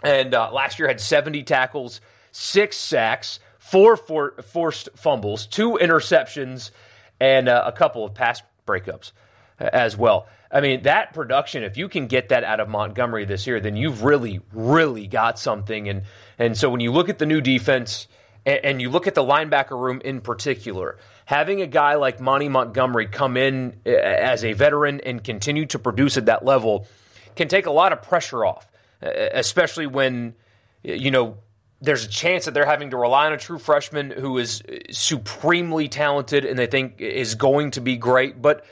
and 0.03 0.33
uh, 0.33 0.51
last 0.51 0.79
year 0.79 0.87
had 0.87 1.01
70 1.01 1.43
tackles, 1.43 2.01
six 2.31 2.77
sacks, 2.77 3.39
four 3.59 3.97
for- 3.97 4.41
forced 4.43 4.89
fumbles, 4.95 5.45
two 5.45 5.77
interceptions, 5.81 6.71
and 7.19 7.49
uh, 7.49 7.63
a 7.65 7.71
couple 7.71 8.05
of 8.05 8.13
pass 8.13 8.41
breakups 8.65 9.11
uh, 9.59 9.69
as 9.71 9.97
well. 9.97 10.27
I 10.49 10.61
mean, 10.61 10.83
that 10.83 11.13
production, 11.13 11.63
if 11.63 11.77
you 11.77 11.89
can 11.89 12.07
get 12.07 12.29
that 12.29 12.43
out 12.43 12.59
of 12.59 12.69
Montgomery 12.69 13.25
this 13.25 13.45
year, 13.47 13.59
then 13.59 13.75
you've 13.75 14.03
really, 14.03 14.39
really 14.53 15.07
got 15.07 15.37
something. 15.37 15.89
And, 15.89 16.03
and 16.39 16.57
so 16.57 16.69
when 16.69 16.79
you 16.79 16.91
look 16.91 17.09
at 17.09 17.19
the 17.19 17.25
new 17.25 17.41
defense 17.41 18.07
and, 18.45 18.59
and 18.63 18.81
you 18.81 18.89
look 18.89 19.07
at 19.07 19.15
the 19.15 19.23
linebacker 19.23 19.77
room 19.79 20.01
in 20.05 20.21
particular, 20.21 20.97
having 21.27 21.61
a 21.61 21.67
guy 21.67 21.95
like 21.95 22.21
Monty 22.21 22.47
Montgomery 22.47 23.05
come 23.05 23.35
in 23.35 23.81
uh, 23.85 23.89
as 23.89 24.45
a 24.45 24.53
veteran 24.53 25.01
and 25.01 25.21
continue 25.21 25.65
to 25.65 25.77
produce 25.77 26.15
at 26.15 26.27
that 26.27 26.45
level 26.45 26.87
can 27.35 27.49
take 27.49 27.65
a 27.65 27.71
lot 27.71 27.91
of 27.91 28.01
pressure 28.01 28.45
off, 28.45 28.71
uh, 29.03 29.09
especially 29.33 29.87
when, 29.87 30.35
you 30.83 31.11
know, 31.11 31.35
there's 31.81 32.05
a 32.05 32.07
chance 32.07 32.45
that 32.45 32.53
they're 32.53 32.65
having 32.65 32.91
to 32.91 32.97
rely 32.97 33.25
on 33.25 33.33
a 33.33 33.37
true 33.37 33.59
freshman 33.59 34.09
who 34.09 34.37
is 34.37 34.63
supremely 34.89 35.89
talented 35.89 36.45
and 36.45 36.57
they 36.57 36.65
think 36.65 37.01
is 37.01 37.35
going 37.35 37.71
to 37.71 37.81
be 37.81 37.97
great. 37.97 38.41
But 38.41 38.65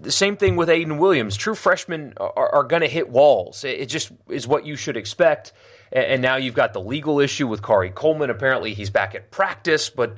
the 0.00 0.10
same 0.10 0.38
thing 0.38 0.56
with 0.56 0.70
Ayden 0.70 0.98
Williams. 0.98 1.36
True 1.36 1.54
freshmen 1.54 2.14
are, 2.16 2.54
are 2.54 2.64
going 2.64 2.82
to 2.82 2.88
hit 2.88 3.10
walls. 3.10 3.64
It 3.64 3.86
just 3.86 4.12
is 4.30 4.48
what 4.48 4.64
you 4.64 4.76
should 4.76 4.96
expect. 4.96 5.52
And 5.92 6.22
now 6.22 6.36
you've 6.36 6.54
got 6.54 6.72
the 6.72 6.80
legal 6.80 7.20
issue 7.20 7.46
with 7.46 7.60
Khari 7.60 7.94
Coleman. 7.94 8.30
Apparently, 8.30 8.72
he's 8.72 8.90
back 8.90 9.14
at 9.14 9.30
practice, 9.30 9.90
but 9.90 10.16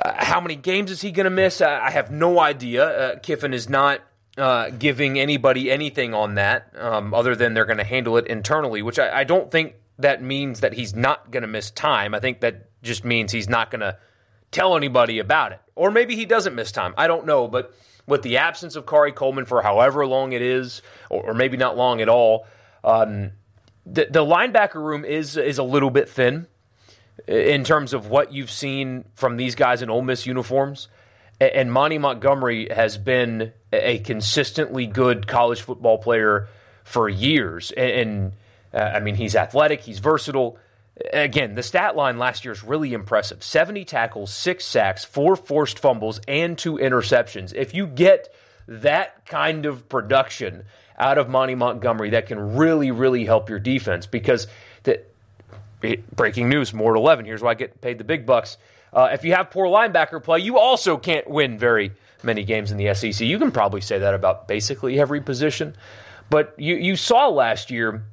uh, 0.00 0.24
how 0.24 0.40
many 0.40 0.56
games 0.56 0.90
is 0.90 1.00
he 1.00 1.10
going 1.10 1.24
to 1.24 1.30
miss? 1.30 1.60
I, 1.60 1.90
have 1.90 2.10
no 2.10 2.40
idea. 2.40 2.84
Uh, 2.84 3.18
Kiffin 3.18 3.52
is 3.52 3.68
not 3.68 4.00
uh, 4.38 4.70
giving 4.70 5.18
anybody 5.18 5.70
anything 5.70 6.14
on 6.14 6.36
that, 6.36 6.72
um, 6.78 7.12
other 7.12 7.36
than 7.36 7.54
they're 7.54 7.66
going 7.66 7.78
to 7.78 7.84
handle 7.84 8.16
it 8.16 8.26
internally, 8.26 8.82
which 8.82 8.98
I, 8.98 9.20
I 9.20 9.24
don't 9.24 9.50
think 9.50 9.74
that 9.98 10.22
means 10.22 10.60
that 10.60 10.72
he's 10.72 10.94
not 10.94 11.30
going 11.30 11.42
to 11.42 11.48
miss 11.48 11.70
time. 11.70 12.14
I 12.14 12.20
think 12.20 12.40
that 12.40 12.70
just 12.82 13.04
means 13.04 13.32
he's 13.32 13.48
not 13.48 13.70
going 13.70 13.80
to 13.80 13.98
tell 14.50 14.76
anybody 14.76 15.18
about 15.18 15.52
it. 15.52 15.60
Or 15.74 15.90
maybe 15.90 16.16
he 16.16 16.24
doesn't 16.24 16.54
miss 16.54 16.72
time. 16.72 16.94
I 16.96 17.06
don't 17.06 17.26
know, 17.26 17.46
but 17.46 17.74
with 18.06 18.22
the 18.22 18.38
absence 18.38 18.76
of 18.76 18.86
Khari 18.86 19.14
Coleman 19.14 19.44
for 19.44 19.62
however 19.62 20.06
long 20.06 20.32
it 20.32 20.42
is, 20.42 20.82
or, 21.10 21.30
or 21.30 21.34
maybe 21.34 21.56
not 21.56 21.76
long 21.76 22.00
at 22.00 22.08
all, 22.08 22.46
um, 22.82 23.32
the, 23.84 24.06
the 24.10 24.24
linebacker 24.24 24.76
room 24.76 25.04
is 25.04 25.36
is 25.36 25.58
a 25.58 25.62
little 25.62 25.90
bit 25.90 26.08
thin 26.08 26.46
in 27.26 27.64
terms 27.64 27.92
of 27.92 28.08
what 28.08 28.32
you've 28.32 28.50
seen 28.50 29.04
from 29.14 29.36
these 29.36 29.54
guys 29.54 29.82
in 29.82 29.90
Ole 29.90 30.02
Miss 30.02 30.26
uniforms. 30.26 30.88
And 31.40 31.72
Monty 31.72 31.98
Montgomery 31.98 32.68
has 32.70 32.98
been 32.98 33.52
a 33.72 33.98
consistently 34.00 34.86
good 34.86 35.26
college 35.26 35.60
football 35.62 35.98
player 35.98 36.48
for 36.84 37.08
years. 37.08 37.72
And, 37.72 38.32
uh, 38.72 38.78
I 38.78 39.00
mean, 39.00 39.16
he's 39.16 39.34
athletic, 39.34 39.80
he's 39.80 39.98
versatile. 39.98 40.58
Again, 41.12 41.54
the 41.54 41.62
stat 41.62 41.96
line 41.96 42.18
last 42.18 42.44
year 42.44 42.52
is 42.52 42.62
really 42.62 42.92
impressive 42.92 43.42
70 43.42 43.84
tackles, 43.84 44.32
six 44.32 44.64
sacks, 44.64 45.04
four 45.04 45.36
forced 45.36 45.78
fumbles, 45.78 46.20
and 46.28 46.56
two 46.56 46.74
interceptions. 46.74 47.52
If 47.54 47.74
you 47.74 47.86
get 47.86 48.32
that 48.68 49.26
kind 49.26 49.66
of 49.66 49.88
production 49.88 50.64
out 50.98 51.18
of 51.18 51.28
Monty 51.28 51.54
Montgomery, 51.54 52.10
that 52.10 52.26
can 52.26 52.56
really, 52.56 52.90
really 52.90 53.24
help 53.24 53.48
your 53.48 53.58
defense 53.58 54.06
because 54.06 54.46
the, 54.84 55.02
breaking 56.14 56.48
news, 56.48 56.72
more 56.72 56.96
at 56.96 56.98
11. 56.98 57.24
Here's 57.24 57.42
why 57.42 57.50
I 57.50 57.54
get 57.54 57.80
paid 57.80 57.98
the 57.98 58.04
big 58.04 58.26
bucks. 58.26 58.56
Uh, 58.92 59.08
if 59.12 59.24
you 59.24 59.34
have 59.34 59.50
poor 59.50 59.66
linebacker 59.66 60.22
play, 60.22 60.38
you 60.40 60.58
also 60.58 60.96
can't 60.96 61.28
win 61.28 61.58
very 61.58 61.92
many 62.22 62.44
games 62.44 62.70
in 62.70 62.76
the 62.76 62.94
SEC. 62.94 63.20
You 63.20 63.38
can 63.38 63.50
probably 63.50 63.80
say 63.80 63.98
that 63.98 64.14
about 64.14 64.46
basically 64.46 65.00
every 65.00 65.20
position. 65.20 65.74
But 66.30 66.54
you, 66.58 66.76
you 66.76 66.96
saw 66.96 67.28
last 67.28 67.70
year 67.70 68.04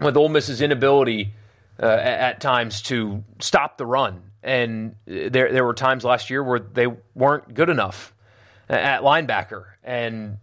with 0.00 0.16
Ole 0.16 0.28
Miss's 0.28 0.60
inability 0.60 1.34
uh, 1.80 1.86
at 1.86 2.40
times 2.40 2.82
to 2.82 3.24
stop 3.40 3.78
the 3.78 3.86
run. 3.86 4.22
And 4.42 4.96
there, 5.04 5.52
there 5.52 5.64
were 5.64 5.74
times 5.74 6.04
last 6.04 6.30
year 6.30 6.42
where 6.42 6.58
they 6.58 6.88
weren't 7.14 7.54
good 7.54 7.68
enough 7.68 8.12
at 8.68 9.02
linebacker. 9.02 9.64
And 9.84 10.38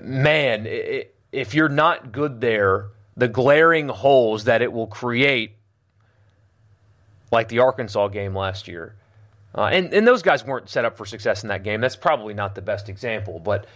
man, 0.00 0.66
it, 0.66 1.14
if 1.32 1.54
you're 1.54 1.68
not 1.68 2.12
good 2.12 2.40
there, 2.40 2.88
the 3.16 3.28
glaring 3.28 3.88
holes 3.88 4.44
that 4.44 4.62
it 4.62 4.72
will 4.72 4.86
create, 4.86 5.55
like 7.30 7.48
the 7.48 7.60
Arkansas 7.60 8.08
game 8.08 8.34
last 8.34 8.68
year, 8.68 8.94
uh, 9.54 9.64
and, 9.64 9.92
and 9.92 10.06
those 10.06 10.22
guys 10.22 10.44
weren't 10.44 10.68
set 10.68 10.84
up 10.84 10.96
for 10.96 11.06
success 11.06 11.42
in 11.42 11.48
that 11.48 11.62
game. 11.62 11.80
That's 11.80 11.96
probably 11.96 12.34
not 12.34 12.54
the 12.54 12.62
best 12.62 12.88
example, 12.88 13.38
but 13.38 13.66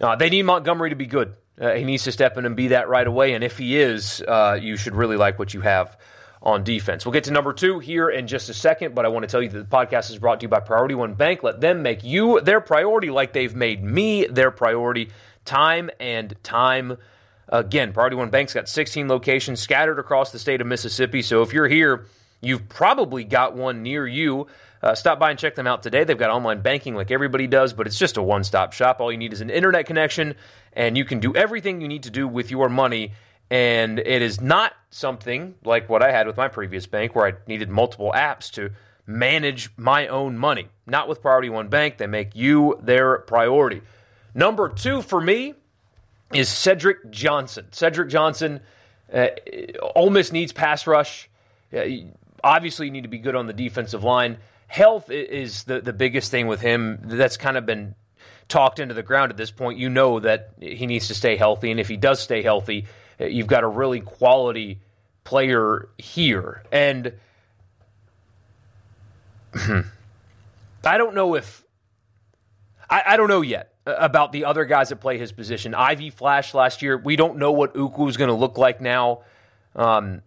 uh, 0.00 0.16
they 0.16 0.30
need 0.30 0.42
Montgomery 0.42 0.90
to 0.90 0.96
be 0.96 1.06
good. 1.06 1.34
Uh, 1.60 1.74
he 1.74 1.84
needs 1.84 2.04
to 2.04 2.12
step 2.12 2.38
in 2.38 2.46
and 2.46 2.56
be 2.56 2.68
that 2.68 2.88
right 2.88 3.06
away. 3.06 3.34
And 3.34 3.44
if 3.44 3.58
he 3.58 3.76
is, 3.76 4.22
uh, 4.26 4.58
you 4.60 4.76
should 4.76 4.94
really 4.94 5.16
like 5.16 5.38
what 5.38 5.52
you 5.52 5.60
have 5.60 5.98
on 6.42 6.64
defense. 6.64 7.04
We'll 7.04 7.12
get 7.12 7.24
to 7.24 7.32
number 7.32 7.52
two 7.52 7.80
here 7.80 8.08
in 8.08 8.26
just 8.26 8.48
a 8.48 8.54
second, 8.54 8.94
but 8.94 9.04
I 9.04 9.08
want 9.08 9.24
to 9.24 9.26
tell 9.26 9.42
you 9.42 9.50
that 9.50 9.58
the 9.70 9.76
podcast 9.76 10.10
is 10.10 10.18
brought 10.18 10.40
to 10.40 10.44
you 10.44 10.48
by 10.48 10.60
Priority 10.60 10.94
One 10.94 11.12
Bank. 11.12 11.42
Let 11.42 11.60
them 11.60 11.82
make 11.82 12.02
you 12.02 12.40
their 12.40 12.62
priority 12.62 13.10
like 13.10 13.34
they've 13.34 13.54
made 13.54 13.84
me 13.84 14.26
their 14.26 14.50
priority 14.50 15.10
time 15.44 15.90
and 16.00 16.34
time 16.42 16.96
again. 17.48 17.92
Priority 17.92 18.16
One 18.16 18.30
Bank's 18.30 18.54
got 18.54 18.70
16 18.70 19.06
locations 19.06 19.60
scattered 19.60 19.98
across 19.98 20.32
the 20.32 20.38
state 20.38 20.62
of 20.62 20.66
Mississippi. 20.66 21.20
So 21.20 21.42
if 21.42 21.52
you're 21.52 21.68
here, 21.68 22.06
you've 22.40 22.68
probably 22.68 23.24
got 23.24 23.54
one 23.54 23.82
near 23.82 24.06
you. 24.06 24.46
Uh, 24.82 24.94
stop 24.94 25.18
by 25.18 25.30
and 25.30 25.38
check 25.38 25.54
them 25.54 25.66
out 25.66 25.82
today. 25.82 26.04
They've 26.04 26.16
got 26.16 26.30
online 26.30 26.62
banking 26.62 26.94
like 26.94 27.10
everybody 27.10 27.46
does, 27.46 27.72
but 27.72 27.86
it's 27.86 27.98
just 27.98 28.16
a 28.16 28.22
one 28.22 28.44
stop 28.44 28.72
shop. 28.72 29.00
All 29.00 29.12
you 29.12 29.18
need 29.18 29.32
is 29.32 29.40
an 29.40 29.50
internet 29.50 29.86
connection 29.86 30.34
and 30.72 30.96
you 30.96 31.04
can 31.04 31.20
do 31.20 31.34
everything 31.34 31.80
you 31.80 31.88
need 31.88 32.04
to 32.04 32.10
do 32.10 32.26
with 32.26 32.50
your 32.50 32.68
money. 32.68 33.12
And 33.50 33.98
it 33.98 34.22
is 34.22 34.40
not 34.40 34.72
something 34.90 35.56
like 35.64 35.88
what 35.88 36.02
I 36.02 36.12
had 36.12 36.26
with 36.26 36.36
my 36.36 36.48
previous 36.48 36.86
bank 36.86 37.14
where 37.14 37.26
I 37.26 37.32
needed 37.46 37.68
multiple 37.68 38.12
apps 38.14 38.50
to 38.52 38.70
manage 39.06 39.70
my 39.76 40.06
own 40.06 40.38
money. 40.38 40.68
Not 40.86 41.08
with 41.08 41.20
Priority 41.20 41.50
One 41.50 41.68
Bank. 41.68 41.98
They 41.98 42.06
make 42.06 42.34
you 42.36 42.78
their 42.80 43.18
priority. 43.18 43.82
Number 44.34 44.68
two 44.68 45.02
for 45.02 45.20
me 45.20 45.54
is 46.32 46.48
Cedric 46.48 47.10
Johnson. 47.10 47.66
Cedric 47.72 48.08
Johnson, 48.08 48.60
uh, 49.12 49.28
Ole 49.96 50.10
Miss 50.10 50.30
needs 50.30 50.52
pass 50.52 50.86
rush. 50.86 51.28
Uh, 51.74 51.82
obviously, 52.42 52.86
you 52.86 52.92
need 52.92 53.02
to 53.02 53.08
be 53.08 53.18
good 53.18 53.34
on 53.34 53.46
the 53.46 53.52
defensive 53.52 54.04
line. 54.04 54.38
Health 54.66 55.10
is 55.10 55.64
the, 55.64 55.80
the 55.80 55.92
biggest 55.92 56.30
thing 56.30 56.46
with 56.46 56.60
him. 56.60 57.00
That's 57.02 57.36
kind 57.36 57.56
of 57.56 57.66
been 57.66 57.94
talked 58.50 58.78
into 58.78 58.92
the 58.92 59.02
ground 59.02 59.30
at 59.30 59.38
this 59.38 59.50
point, 59.50 59.78
you 59.78 59.88
know 59.88 60.20
that 60.20 60.50
he 60.60 60.84
needs 60.86 61.08
to 61.08 61.14
stay 61.14 61.36
healthy. 61.36 61.70
And 61.70 61.80
if 61.80 61.88
he 61.88 61.96
does 61.96 62.20
stay 62.20 62.42
healthy, 62.42 62.86
uh, 63.18 63.24
you've 63.24 63.46
got 63.46 63.64
a 63.64 63.68
really 63.68 64.00
quality 64.00 64.80
player 65.24 65.88
here. 65.96 66.62
And 66.70 67.14
I 69.54 70.98
don't 70.98 71.14
know 71.14 71.34
if 71.36 71.64
I, 72.88 73.02
I, 73.06 73.16
don't 73.16 73.28
know 73.28 73.40
yet 73.40 73.74
about 73.86 74.32
the 74.32 74.44
other 74.44 74.64
guys 74.64 74.90
that 74.90 74.96
play 74.96 75.18
his 75.18 75.32
position. 75.32 75.74
Ivey 75.74 76.10
flashed 76.10 76.54
last 76.54 76.82
year. 76.82 76.96
We 76.98 77.16
don't 77.16 77.38
know 77.38 77.52
what 77.52 77.74
Uku 77.76 78.08
is 78.08 78.16
going 78.16 78.28
to 78.28 78.34
look 78.34 78.58
like 78.58 78.80
now, 78.80 79.22
um, 79.74 80.22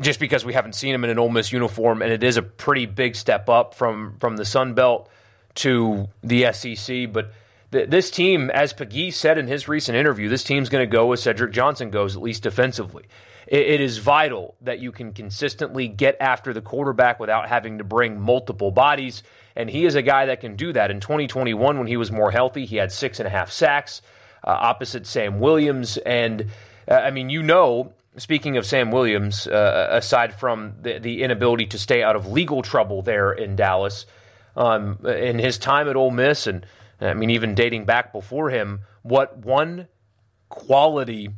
just 0.00 0.20
because 0.20 0.44
we 0.44 0.52
haven't 0.52 0.74
seen 0.74 0.94
him 0.94 1.04
in 1.04 1.10
an 1.10 1.18
Ole 1.18 1.30
Miss 1.30 1.52
uniform, 1.52 2.02
and 2.02 2.12
it 2.12 2.22
is 2.22 2.36
a 2.36 2.42
pretty 2.42 2.86
big 2.86 3.16
step 3.16 3.48
up 3.48 3.74
from 3.74 4.16
from 4.18 4.36
the 4.36 4.44
Sun 4.44 4.74
Belt 4.74 5.08
to 5.56 6.08
the 6.22 6.52
SEC. 6.52 7.12
But 7.12 7.32
this 7.70 8.10
team, 8.10 8.50
as 8.50 8.72
Pegues 8.72 9.14
said 9.14 9.38
in 9.38 9.46
his 9.46 9.68
recent 9.68 9.96
interview, 9.96 10.28
this 10.28 10.44
team's 10.44 10.68
going 10.68 10.88
to 10.88 10.92
go 10.92 11.12
as 11.12 11.22
Cedric 11.22 11.52
Johnson 11.52 11.90
goes, 11.90 12.16
at 12.16 12.22
least 12.22 12.42
defensively. 12.42 13.04
It, 13.46 13.66
it 13.66 13.80
is 13.80 13.98
vital 13.98 14.56
that 14.60 14.80
you 14.80 14.92
can 14.92 15.12
consistently 15.12 15.88
get 15.88 16.16
after 16.20 16.52
the 16.52 16.60
quarterback 16.60 17.20
without 17.20 17.48
having 17.48 17.78
to 17.78 17.84
bring 17.84 18.20
multiple 18.20 18.70
bodies. 18.70 19.22
And 19.56 19.68
he 19.68 19.84
is 19.84 19.94
a 19.94 20.02
guy 20.02 20.26
that 20.26 20.40
can 20.40 20.56
do 20.56 20.72
that. 20.72 20.90
In 20.90 21.00
2021, 21.00 21.78
when 21.78 21.86
he 21.86 21.96
was 21.96 22.10
more 22.10 22.30
healthy, 22.30 22.66
he 22.66 22.76
had 22.76 22.92
six 22.92 23.20
and 23.20 23.26
a 23.26 23.30
half 23.30 23.50
sacks 23.50 24.02
uh, 24.44 24.50
opposite 24.50 25.06
Sam 25.06 25.40
Williams. 25.40 25.96
And 25.98 26.46
uh, 26.88 26.94
I 26.94 27.10
mean, 27.10 27.30
you 27.30 27.42
know, 27.42 27.92
speaking 28.16 28.56
of 28.56 28.66
Sam 28.66 28.90
Williams, 28.90 29.46
uh, 29.46 29.88
aside 29.90 30.34
from 30.34 30.74
the, 30.82 30.98
the, 30.98 31.22
inability 31.22 31.66
to 31.66 31.78
stay 31.78 32.02
out 32.02 32.16
of 32.16 32.30
legal 32.30 32.62
trouble 32.62 33.02
there 33.02 33.32
in 33.32 33.56
Dallas, 33.56 34.06
um, 34.56 34.98
in 35.06 35.38
his 35.38 35.58
time 35.58 35.88
at 35.88 35.96
Ole 35.96 36.10
Miss 36.10 36.46
and 36.46 36.66
I 37.00 37.14
mean, 37.14 37.30
even 37.30 37.54
dating 37.54 37.86
back 37.86 38.12
before 38.12 38.50
him, 38.50 38.80
what 39.02 39.38
one 39.38 39.88
quality 40.48 41.30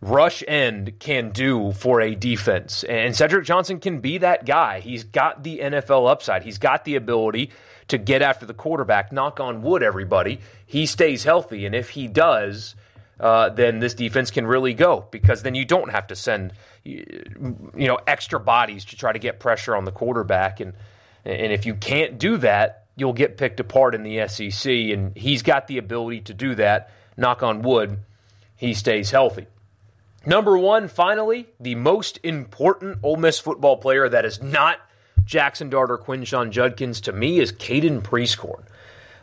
rush 0.00 0.42
end 0.46 0.98
can 0.98 1.30
do 1.30 1.72
for 1.72 2.00
a 2.00 2.14
defense. 2.14 2.84
And 2.84 3.14
Cedric 3.16 3.46
Johnson 3.46 3.80
can 3.80 4.00
be 4.00 4.18
that 4.18 4.44
guy. 4.44 4.80
He's 4.80 5.04
got 5.04 5.44
the 5.44 5.60
NFL 5.60 6.10
upside, 6.10 6.42
he's 6.42 6.58
got 6.58 6.84
the 6.84 6.96
ability 6.96 7.50
to 7.88 7.98
get 7.98 8.22
after 8.22 8.46
the 8.46 8.54
quarterback. 8.54 9.12
Knock 9.12 9.40
on 9.40 9.62
wood, 9.62 9.82
everybody. 9.82 10.40
He 10.66 10.86
stays 10.86 11.24
healthy. 11.24 11.66
And 11.66 11.74
if 11.74 11.90
he 11.90 12.08
does, 12.08 12.74
uh, 13.20 13.48
then 13.50 13.78
this 13.78 13.94
defense 13.94 14.30
can 14.30 14.46
really 14.46 14.74
go 14.74 15.06
because 15.10 15.42
then 15.42 15.54
you 15.54 15.64
don't 15.64 15.90
have 15.90 16.06
to 16.08 16.16
send 16.16 16.52
you 16.84 17.04
know 17.74 17.98
extra 18.06 18.40
bodies 18.40 18.84
to 18.86 18.96
try 18.96 19.12
to 19.12 19.18
get 19.18 19.40
pressure 19.40 19.76
on 19.76 19.84
the 19.84 19.92
quarterback. 19.92 20.60
And 20.60 20.74
and 21.24 21.52
if 21.52 21.64
you 21.66 21.74
can't 21.74 22.18
do 22.18 22.36
that 22.38 22.84
you'll 22.96 23.12
get 23.12 23.36
picked 23.36 23.60
apart 23.60 23.94
in 23.94 24.02
the 24.02 24.28
SEC 24.28 24.70
and 24.70 25.16
he's 25.16 25.42
got 25.42 25.66
the 25.66 25.78
ability 25.78 26.20
to 26.20 26.34
do 26.34 26.54
that 26.54 26.90
knock 27.16 27.42
on 27.42 27.62
wood 27.62 27.98
he 28.56 28.74
stays 28.74 29.10
healthy. 29.10 29.46
Number 30.26 30.56
1 30.56 30.88
finally 30.88 31.46
the 31.60 31.74
most 31.74 32.18
important 32.22 32.98
Ole 33.02 33.16
Miss 33.16 33.38
football 33.38 33.76
player 33.76 34.08
that 34.08 34.24
is 34.24 34.42
not 34.42 34.78
Jackson 35.24 35.70
Dart 35.70 35.90
or 35.90 35.98
Quinshon 35.98 36.50
Judkins 36.50 37.00
to 37.02 37.12
me 37.12 37.38
is 37.38 37.52
Caden 37.52 38.02
Prieskorn 38.02 38.64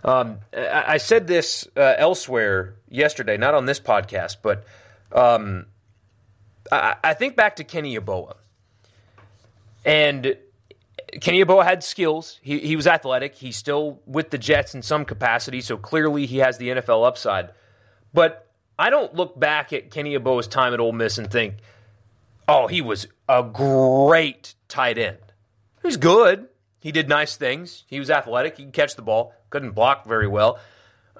um, 0.03 0.39
I, 0.55 0.83
I, 0.87 0.97
said 0.97 1.27
this 1.27 1.67
uh, 1.77 1.93
elsewhere 1.97 2.75
yesterday, 2.89 3.37
not 3.37 3.53
on 3.53 3.65
this 3.65 3.79
podcast, 3.79 4.37
but 4.41 4.65
um, 5.11 5.67
I, 6.71 6.95
I, 7.03 7.13
think 7.13 7.35
back 7.35 7.57
to 7.57 7.63
Kenny 7.63 7.95
Yeboah. 7.95 8.35
And 9.85 10.37
Kenny 11.19 11.43
Yeboah 11.43 11.65
had 11.65 11.83
skills. 11.83 12.39
He, 12.41 12.59
he 12.59 12.75
was 12.75 12.87
athletic. 12.87 13.35
He's 13.35 13.57
still 13.57 13.99
with 14.05 14.31
the 14.31 14.37
Jets 14.37 14.73
in 14.73 14.81
some 14.81 15.05
capacity, 15.05 15.61
so 15.61 15.77
clearly 15.77 16.25
he 16.25 16.37
has 16.37 16.57
the 16.57 16.69
NFL 16.69 17.05
upside. 17.05 17.49
But 18.13 18.47
I 18.79 18.89
don't 18.89 19.13
look 19.13 19.39
back 19.39 19.71
at 19.73 19.91
Kenny 19.91 20.17
Yeboah's 20.17 20.47
time 20.47 20.73
at 20.73 20.79
Ole 20.79 20.93
Miss 20.93 21.17
and 21.17 21.29
think, 21.29 21.55
oh, 22.47 22.67
he 22.67 22.81
was 22.81 23.07
a 23.29 23.43
great 23.43 24.55
tight 24.67 24.97
end. 24.97 25.17
He 25.81 25.87
was 25.87 25.97
good. 25.97 26.47
He 26.81 26.91
did 26.91 27.07
nice 27.07 27.37
things. 27.37 27.85
He 27.87 27.99
was 27.99 28.09
athletic. 28.09 28.57
He 28.57 28.65
could 28.65 28.73
catch 28.73 28.95
the 28.95 29.01
ball 29.01 29.33
couldn't 29.51 29.71
block 29.71 30.07
very 30.07 30.27
well. 30.27 30.57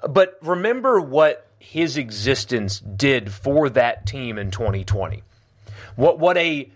But 0.08 0.36
remember 0.42 1.00
what 1.00 1.46
his 1.60 1.96
existence 1.96 2.80
did 2.80 3.32
for 3.32 3.68
that 3.70 4.04
team 4.04 4.36
in 4.36 4.50
2020. 4.50 5.22
What 5.94 6.18
what 6.18 6.36
a 6.36 6.72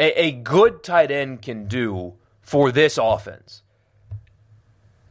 a, 0.00 0.22
a 0.22 0.32
good 0.32 0.82
tight 0.82 1.10
end 1.10 1.42
can 1.42 1.68
do 1.68 2.14
for 2.40 2.72
this 2.72 2.96
offense. 2.96 3.62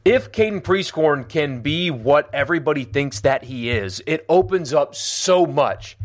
If 0.04 0.32
Caden 0.32 0.62
Prieskorn 0.62 1.28
can 1.28 1.60
be 1.60 1.92
what 1.92 2.30
everybody 2.34 2.86
thinks 2.86 3.20
that 3.20 3.44
he 3.44 3.70
is, 3.70 4.02
it 4.08 4.26
opens 4.30 4.74
up 4.74 4.96
so 4.96 5.46
much 5.46 5.98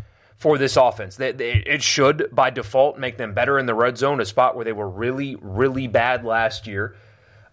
for 0.42 0.58
this 0.58 0.76
offense. 0.76 1.20
It 1.20 1.84
should, 1.84 2.28
by 2.32 2.50
default, 2.50 2.98
make 2.98 3.16
them 3.16 3.32
better 3.32 3.60
in 3.60 3.66
the 3.66 3.74
red 3.74 3.96
zone, 3.96 4.20
a 4.20 4.24
spot 4.24 4.56
where 4.56 4.64
they 4.64 4.72
were 4.72 4.88
really, 4.88 5.36
really 5.40 5.86
bad 5.86 6.24
last 6.24 6.66
year. 6.66 6.96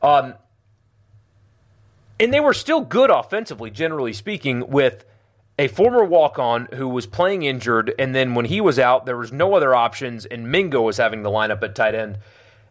Um, 0.02 0.34
and 2.20 2.34
they 2.34 2.40
were 2.40 2.56
still 2.56 2.82
good 2.82 3.12
offensively, 3.12 3.70
generally 3.70 4.12
speaking, 4.12 4.72
with 4.72 5.06
a 5.60 5.68
former 5.68 6.04
walk 6.04 6.40
on 6.40 6.68
who 6.74 6.88
was 6.88 7.06
playing 7.06 7.44
injured. 7.44 7.94
And 8.00 8.16
then 8.16 8.34
when 8.34 8.46
he 8.46 8.60
was 8.60 8.80
out, 8.80 9.06
there 9.06 9.18
was 9.18 9.32
no 9.32 9.54
other 9.54 9.76
options, 9.76 10.26
and 10.26 10.52
Mingo 10.52 10.82
was 10.82 10.98
having 10.98 11.22
the 11.22 11.30
lineup 11.30 11.62
at 11.62 11.76
tight 11.76 11.94
end. 11.94 12.18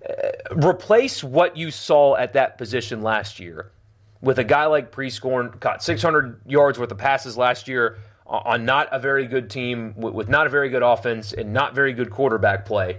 Uh, 0.04 0.30
replace 0.68 1.22
what 1.22 1.56
you 1.56 1.70
saw 1.70 2.16
at 2.16 2.32
that 2.32 2.58
position 2.58 3.02
last 3.02 3.38
year 3.38 3.70
with 4.20 4.40
a 4.40 4.44
guy 4.44 4.66
like 4.66 4.90
Prieskorn, 4.90 5.60
caught 5.60 5.80
600 5.80 6.40
yards 6.44 6.76
worth 6.76 6.90
of 6.90 6.98
passes 6.98 7.36
last 7.36 7.68
year 7.68 7.98
on 8.28 8.64
not 8.64 8.88
a 8.92 8.98
very 8.98 9.26
good 9.26 9.48
team, 9.48 9.94
with 9.96 10.28
not 10.28 10.46
a 10.46 10.50
very 10.50 10.68
good 10.68 10.82
offense, 10.82 11.32
and 11.32 11.52
not 11.52 11.74
very 11.74 11.92
good 11.92 12.10
quarterback 12.10 12.66
play. 12.66 12.98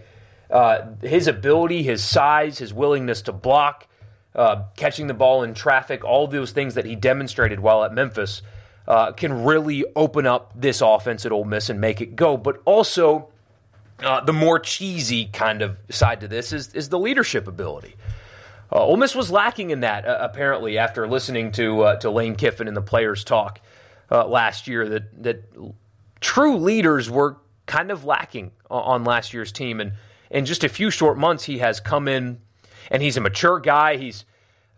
Uh, 0.50 0.88
his 1.02 1.28
ability, 1.28 1.84
his 1.84 2.04
size, 2.04 2.58
his 2.58 2.74
willingness 2.74 3.22
to 3.24 3.32
block, 3.32 3.88
uh, 4.36 4.64
catching 4.76 5.08
the 5.08 5.14
ball 5.14 5.44
in 5.44 5.54
traffic, 5.54 6.04
all 6.04 6.28
those 6.28 6.52
things 6.52 6.74
that 6.74 6.86
he 6.86 6.96
demonstrated 6.96 7.60
while 7.60 7.84
at 7.84 7.94
Memphis 7.94 8.42
uh, 8.88 9.12
can 9.12 9.44
really 9.44 9.86
open 9.96 10.26
up 10.26 10.52
this 10.56 10.82
offense 10.82 11.26
at 11.26 11.32
Ole 11.32 11.46
Miss 11.46 11.70
and 11.70 11.80
make 11.80 12.02
it 12.02 12.16
go. 12.16 12.36
But 12.36 12.62
also, 12.66 13.30
uh, 14.00 14.22
the 14.22 14.34
more 14.34 14.58
cheesy 14.60 15.26
kind 15.26 15.62
of 15.62 15.78
side 15.90 16.22
to 16.22 16.28
this 16.28 16.52
is, 16.52 16.74
is 16.74 16.90
the 16.90 16.98
leadership 16.98 17.48
ability. 17.48 17.96
Uh, 18.72 18.84
Ole 18.84 18.98
Miss 18.98 19.16
was 19.16 19.30
lacking 19.30 19.70
in 19.70 19.82
that, 19.82 20.08
uh, 20.08 20.18
apparently, 20.22 20.78
after 20.78 21.08
listening 21.08 21.52
to 21.54 21.82
uh, 21.82 21.96
to 21.98 22.10
Lane 22.10 22.36
Kiffin 22.36 22.68
and 22.68 22.78
the 22.78 22.82
players 22.82 23.24
talk 23.24 23.60
uh, 24.12 24.28
last 24.28 24.67
year. 24.67 24.88
That 24.88 25.24
that 25.24 25.43
true 26.19 26.58
leaders 26.58 27.10
were 27.10 27.38
kind 27.65 27.91
of 27.91 28.06
lacking 28.06 28.52
on 28.69 29.04
last 29.04 29.34
year's 29.34 29.52
team, 29.52 29.80
and 29.80 29.93
in 30.30 30.45
just 30.45 30.63
a 30.63 30.69
few 30.69 30.89
short 30.91 31.17
months, 31.17 31.45
he 31.45 31.60
has 31.60 31.80
come 31.80 32.08
in 32.08 32.39
and 32.91 33.02
he's 33.02 33.17
a 33.17 33.22
mature 33.22 33.60
guy. 33.60 33.98
He's 33.98 34.26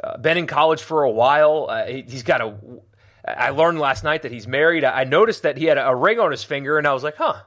uh, 0.03 0.17
been 0.17 0.37
in 0.37 0.47
college 0.47 0.81
for 0.81 1.03
a 1.03 1.11
while. 1.11 1.67
Uh, 1.69 1.85
he, 1.85 2.01
has 2.01 2.23
got 2.23 2.41
a. 2.41 2.55
I 3.25 3.51
learned 3.51 3.79
last 3.79 4.03
night 4.03 4.23
that 4.23 4.31
he's 4.31 4.47
married. 4.47 4.83
I 4.83 5.03
noticed 5.03 5.43
that 5.43 5.57
he 5.57 5.65
had 5.65 5.77
a 5.77 5.95
ring 5.95 6.19
on 6.19 6.31
his 6.31 6.43
finger, 6.43 6.77
and 6.77 6.87
I 6.87 6.93
was 6.93 7.03
like, 7.03 7.17
"Huh, 7.17 7.41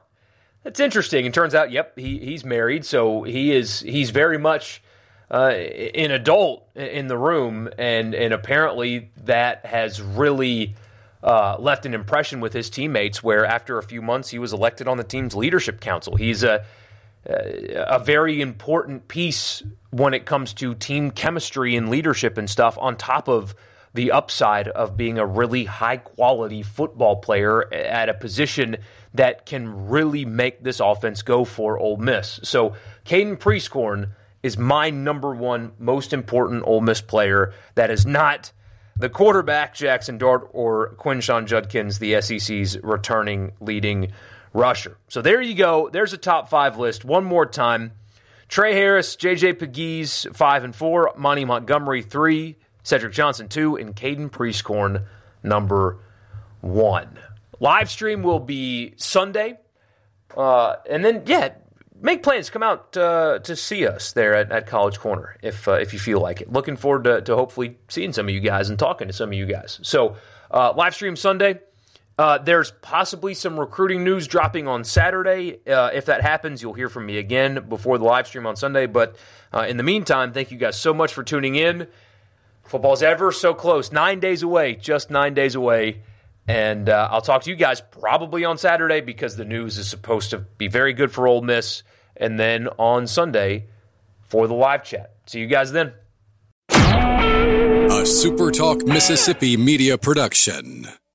that's 0.63 0.79
interesting." 0.79 1.25
And 1.25 1.33
turns 1.33 1.53
out, 1.53 1.71
yep, 1.71 1.97
he, 1.97 2.17
he's 2.19 2.45
married. 2.45 2.85
So 2.85 3.23
he 3.23 3.51
is. 3.51 3.81
He's 3.81 4.09
very 4.09 4.37
much 4.37 4.81
uh, 5.29 5.49
an 5.49 6.11
adult 6.11 6.67
in 6.75 7.07
the 7.07 7.17
room, 7.17 7.69
and 7.77 8.15
and 8.15 8.33
apparently 8.33 9.11
that 9.25 9.65
has 9.65 10.01
really. 10.01 10.75
Uh, 11.25 11.57
left 11.57 11.87
an 11.87 11.95
impression 11.95 12.39
with 12.39 12.53
his 12.53 12.69
teammates 12.69 13.23
where 13.23 13.43
after 13.43 13.79
a 13.79 13.83
few 13.83 13.99
months 13.99 14.29
he 14.29 14.37
was 14.37 14.53
elected 14.53 14.87
on 14.87 14.97
the 14.97 15.03
team's 15.03 15.35
leadership 15.35 15.81
council. 15.81 16.15
He's 16.15 16.43
a 16.43 16.63
a 17.27 17.99
very 17.99 18.41
important 18.41 19.07
piece 19.07 19.63
when 19.89 20.13
it 20.13 20.25
comes 20.25 20.53
to 20.53 20.75
team 20.75 21.11
chemistry 21.11 21.75
and 21.75 21.89
leadership 21.89 22.37
and 22.37 22.49
stuff, 22.49 22.77
on 22.79 22.95
top 22.95 23.27
of 23.27 23.55
the 23.93 24.11
upside 24.11 24.67
of 24.67 24.97
being 24.97 25.17
a 25.17 25.25
really 25.25 25.63
high 25.63 25.97
quality 25.97 26.61
football 26.61 27.15
player 27.15 27.73
at 27.73 28.09
a 28.09 28.13
position 28.13 28.77
that 29.13 29.45
can 29.45 29.87
really 29.87 30.25
make 30.25 30.63
this 30.63 30.81
offense 30.81 31.21
go 31.21 31.45
for 31.45 31.79
Ole 31.79 31.97
Miss. 31.97 32.39
So, 32.43 32.75
Caden 33.05 33.37
Prieskorn 33.37 34.09
is 34.43 34.57
my 34.57 34.89
number 34.89 35.33
one 35.33 35.71
most 35.79 36.11
important 36.13 36.63
Ole 36.67 36.81
Miss 36.81 37.01
player 37.01 37.53
that 37.75 37.89
is 37.89 38.05
not 38.05 38.51
the 38.97 39.09
quarterback, 39.09 39.75
Jackson 39.75 40.17
Dart, 40.17 40.49
or 40.53 40.95
Quinshon 40.95 41.45
Judkins, 41.45 41.99
the 41.99 42.21
SEC's 42.21 42.77
returning 42.81 43.51
leading 43.59 44.11
rusher. 44.53 44.97
So 45.09 45.21
there 45.21 45.41
you 45.41 45.53
go. 45.53 45.89
There's 45.89 46.13
a 46.13 46.17
top 46.17 46.49
five 46.49 46.77
list. 46.77 47.03
One 47.03 47.25
more 47.25 47.45
time. 47.45 47.91
Trey 48.47 48.73
Harris, 48.73 49.15
JJ 49.15 49.55
Pegues, 49.55 50.33
five 50.35 50.63
and 50.63 50.75
four. 50.75 51.11
Monty 51.17 51.45
Montgomery, 51.45 52.01
three. 52.01 52.57
Cedric 52.83 53.13
Johnson, 53.13 53.47
two. 53.47 53.75
And 53.75 53.95
Caden 53.95 54.29
Prieskorn, 54.29 55.05
number 55.43 55.97
one. 56.61 57.19
Live 57.59 57.89
stream 57.89 58.23
will 58.23 58.39
be 58.39 58.93
Sunday. 58.97 59.59
Uh, 60.35 60.75
and 60.89 61.03
then, 61.03 61.23
yeah, 61.25 61.49
make 62.01 62.23
plans. 62.23 62.49
Come 62.49 62.63
out 62.63 62.95
uh, 62.97 63.39
to 63.39 63.55
see 63.55 63.87
us 63.87 64.13
there 64.13 64.35
at, 64.35 64.51
at 64.51 64.67
College 64.67 64.99
Corner 64.99 65.37
if 65.41 65.67
uh, 65.67 65.73
if 65.73 65.93
you 65.93 65.99
feel 65.99 66.19
like 66.19 66.41
it. 66.41 66.51
Looking 66.51 66.75
forward 66.75 67.03
to, 67.05 67.21
to 67.21 67.35
hopefully 67.35 67.77
seeing 67.87 68.13
some 68.13 68.27
of 68.27 68.33
you 68.33 68.39
guys 68.39 68.69
and 68.69 68.77
talking 68.77 69.07
to 69.07 69.13
some 69.13 69.29
of 69.29 69.33
you 69.33 69.45
guys. 69.45 69.79
So, 69.83 70.15
uh, 70.51 70.73
live 70.75 70.93
stream 70.95 71.15
Sunday. 71.15 71.59
Uh, 72.17 72.37
there's 72.37 72.71
possibly 72.81 73.33
some 73.33 73.59
recruiting 73.59 74.05
news 74.05 74.25
dropping 74.25 74.69
on 74.69 74.85
Saturday. 74.85 75.59
Uh, 75.67 75.89
if 75.93 76.05
that 76.05 76.21
happens, 76.21 76.61
you'll 76.61 76.73
hear 76.73 76.87
from 76.87 77.05
me 77.05 77.17
again 77.17 77.65
before 77.67 77.97
the 77.97 78.05
live 78.05 78.25
stream 78.25 78.45
on 78.45 78.55
Sunday. 78.55 78.85
But 78.85 79.17
uh, 79.53 79.65
in 79.67 79.75
the 79.75 79.83
meantime, 79.83 80.31
thank 80.31 80.49
you 80.49 80.57
guys 80.57 80.79
so 80.79 80.93
much 80.93 81.13
for 81.13 81.23
tuning 81.23 81.55
in. 81.55 81.87
Football's 82.63 83.03
ever 83.03 83.31
so 83.31 83.53
close, 83.53 83.91
nine 83.91 84.19
days 84.19 84.43
away, 84.43 84.75
just 84.75 85.11
nine 85.11 85.33
days 85.33 85.55
away. 85.55 86.01
And 86.47 86.89
uh, 86.89 87.09
I'll 87.11 87.21
talk 87.21 87.43
to 87.43 87.49
you 87.49 87.55
guys 87.55 87.81
probably 87.81 88.45
on 88.45 88.57
Saturday 88.57 89.01
because 89.01 89.35
the 89.35 89.45
news 89.45 89.77
is 89.77 89.89
supposed 89.89 90.29
to 90.29 90.39
be 90.39 90.67
very 90.67 90.93
good 90.93 91.11
for 91.11 91.27
Ole 91.27 91.41
Miss. 91.41 91.83
And 92.15 92.39
then 92.39 92.67
on 92.77 93.07
Sunday 93.07 93.65
for 94.21 94.47
the 94.47 94.53
live 94.53 94.83
chat. 94.83 95.13
See 95.25 95.39
you 95.39 95.47
guys 95.47 95.71
then. 95.71 95.93
A 96.69 98.07
SuperTalk 98.07 98.87
Mississippi 98.87 99.57
media 99.57 99.97
production. 99.97 100.87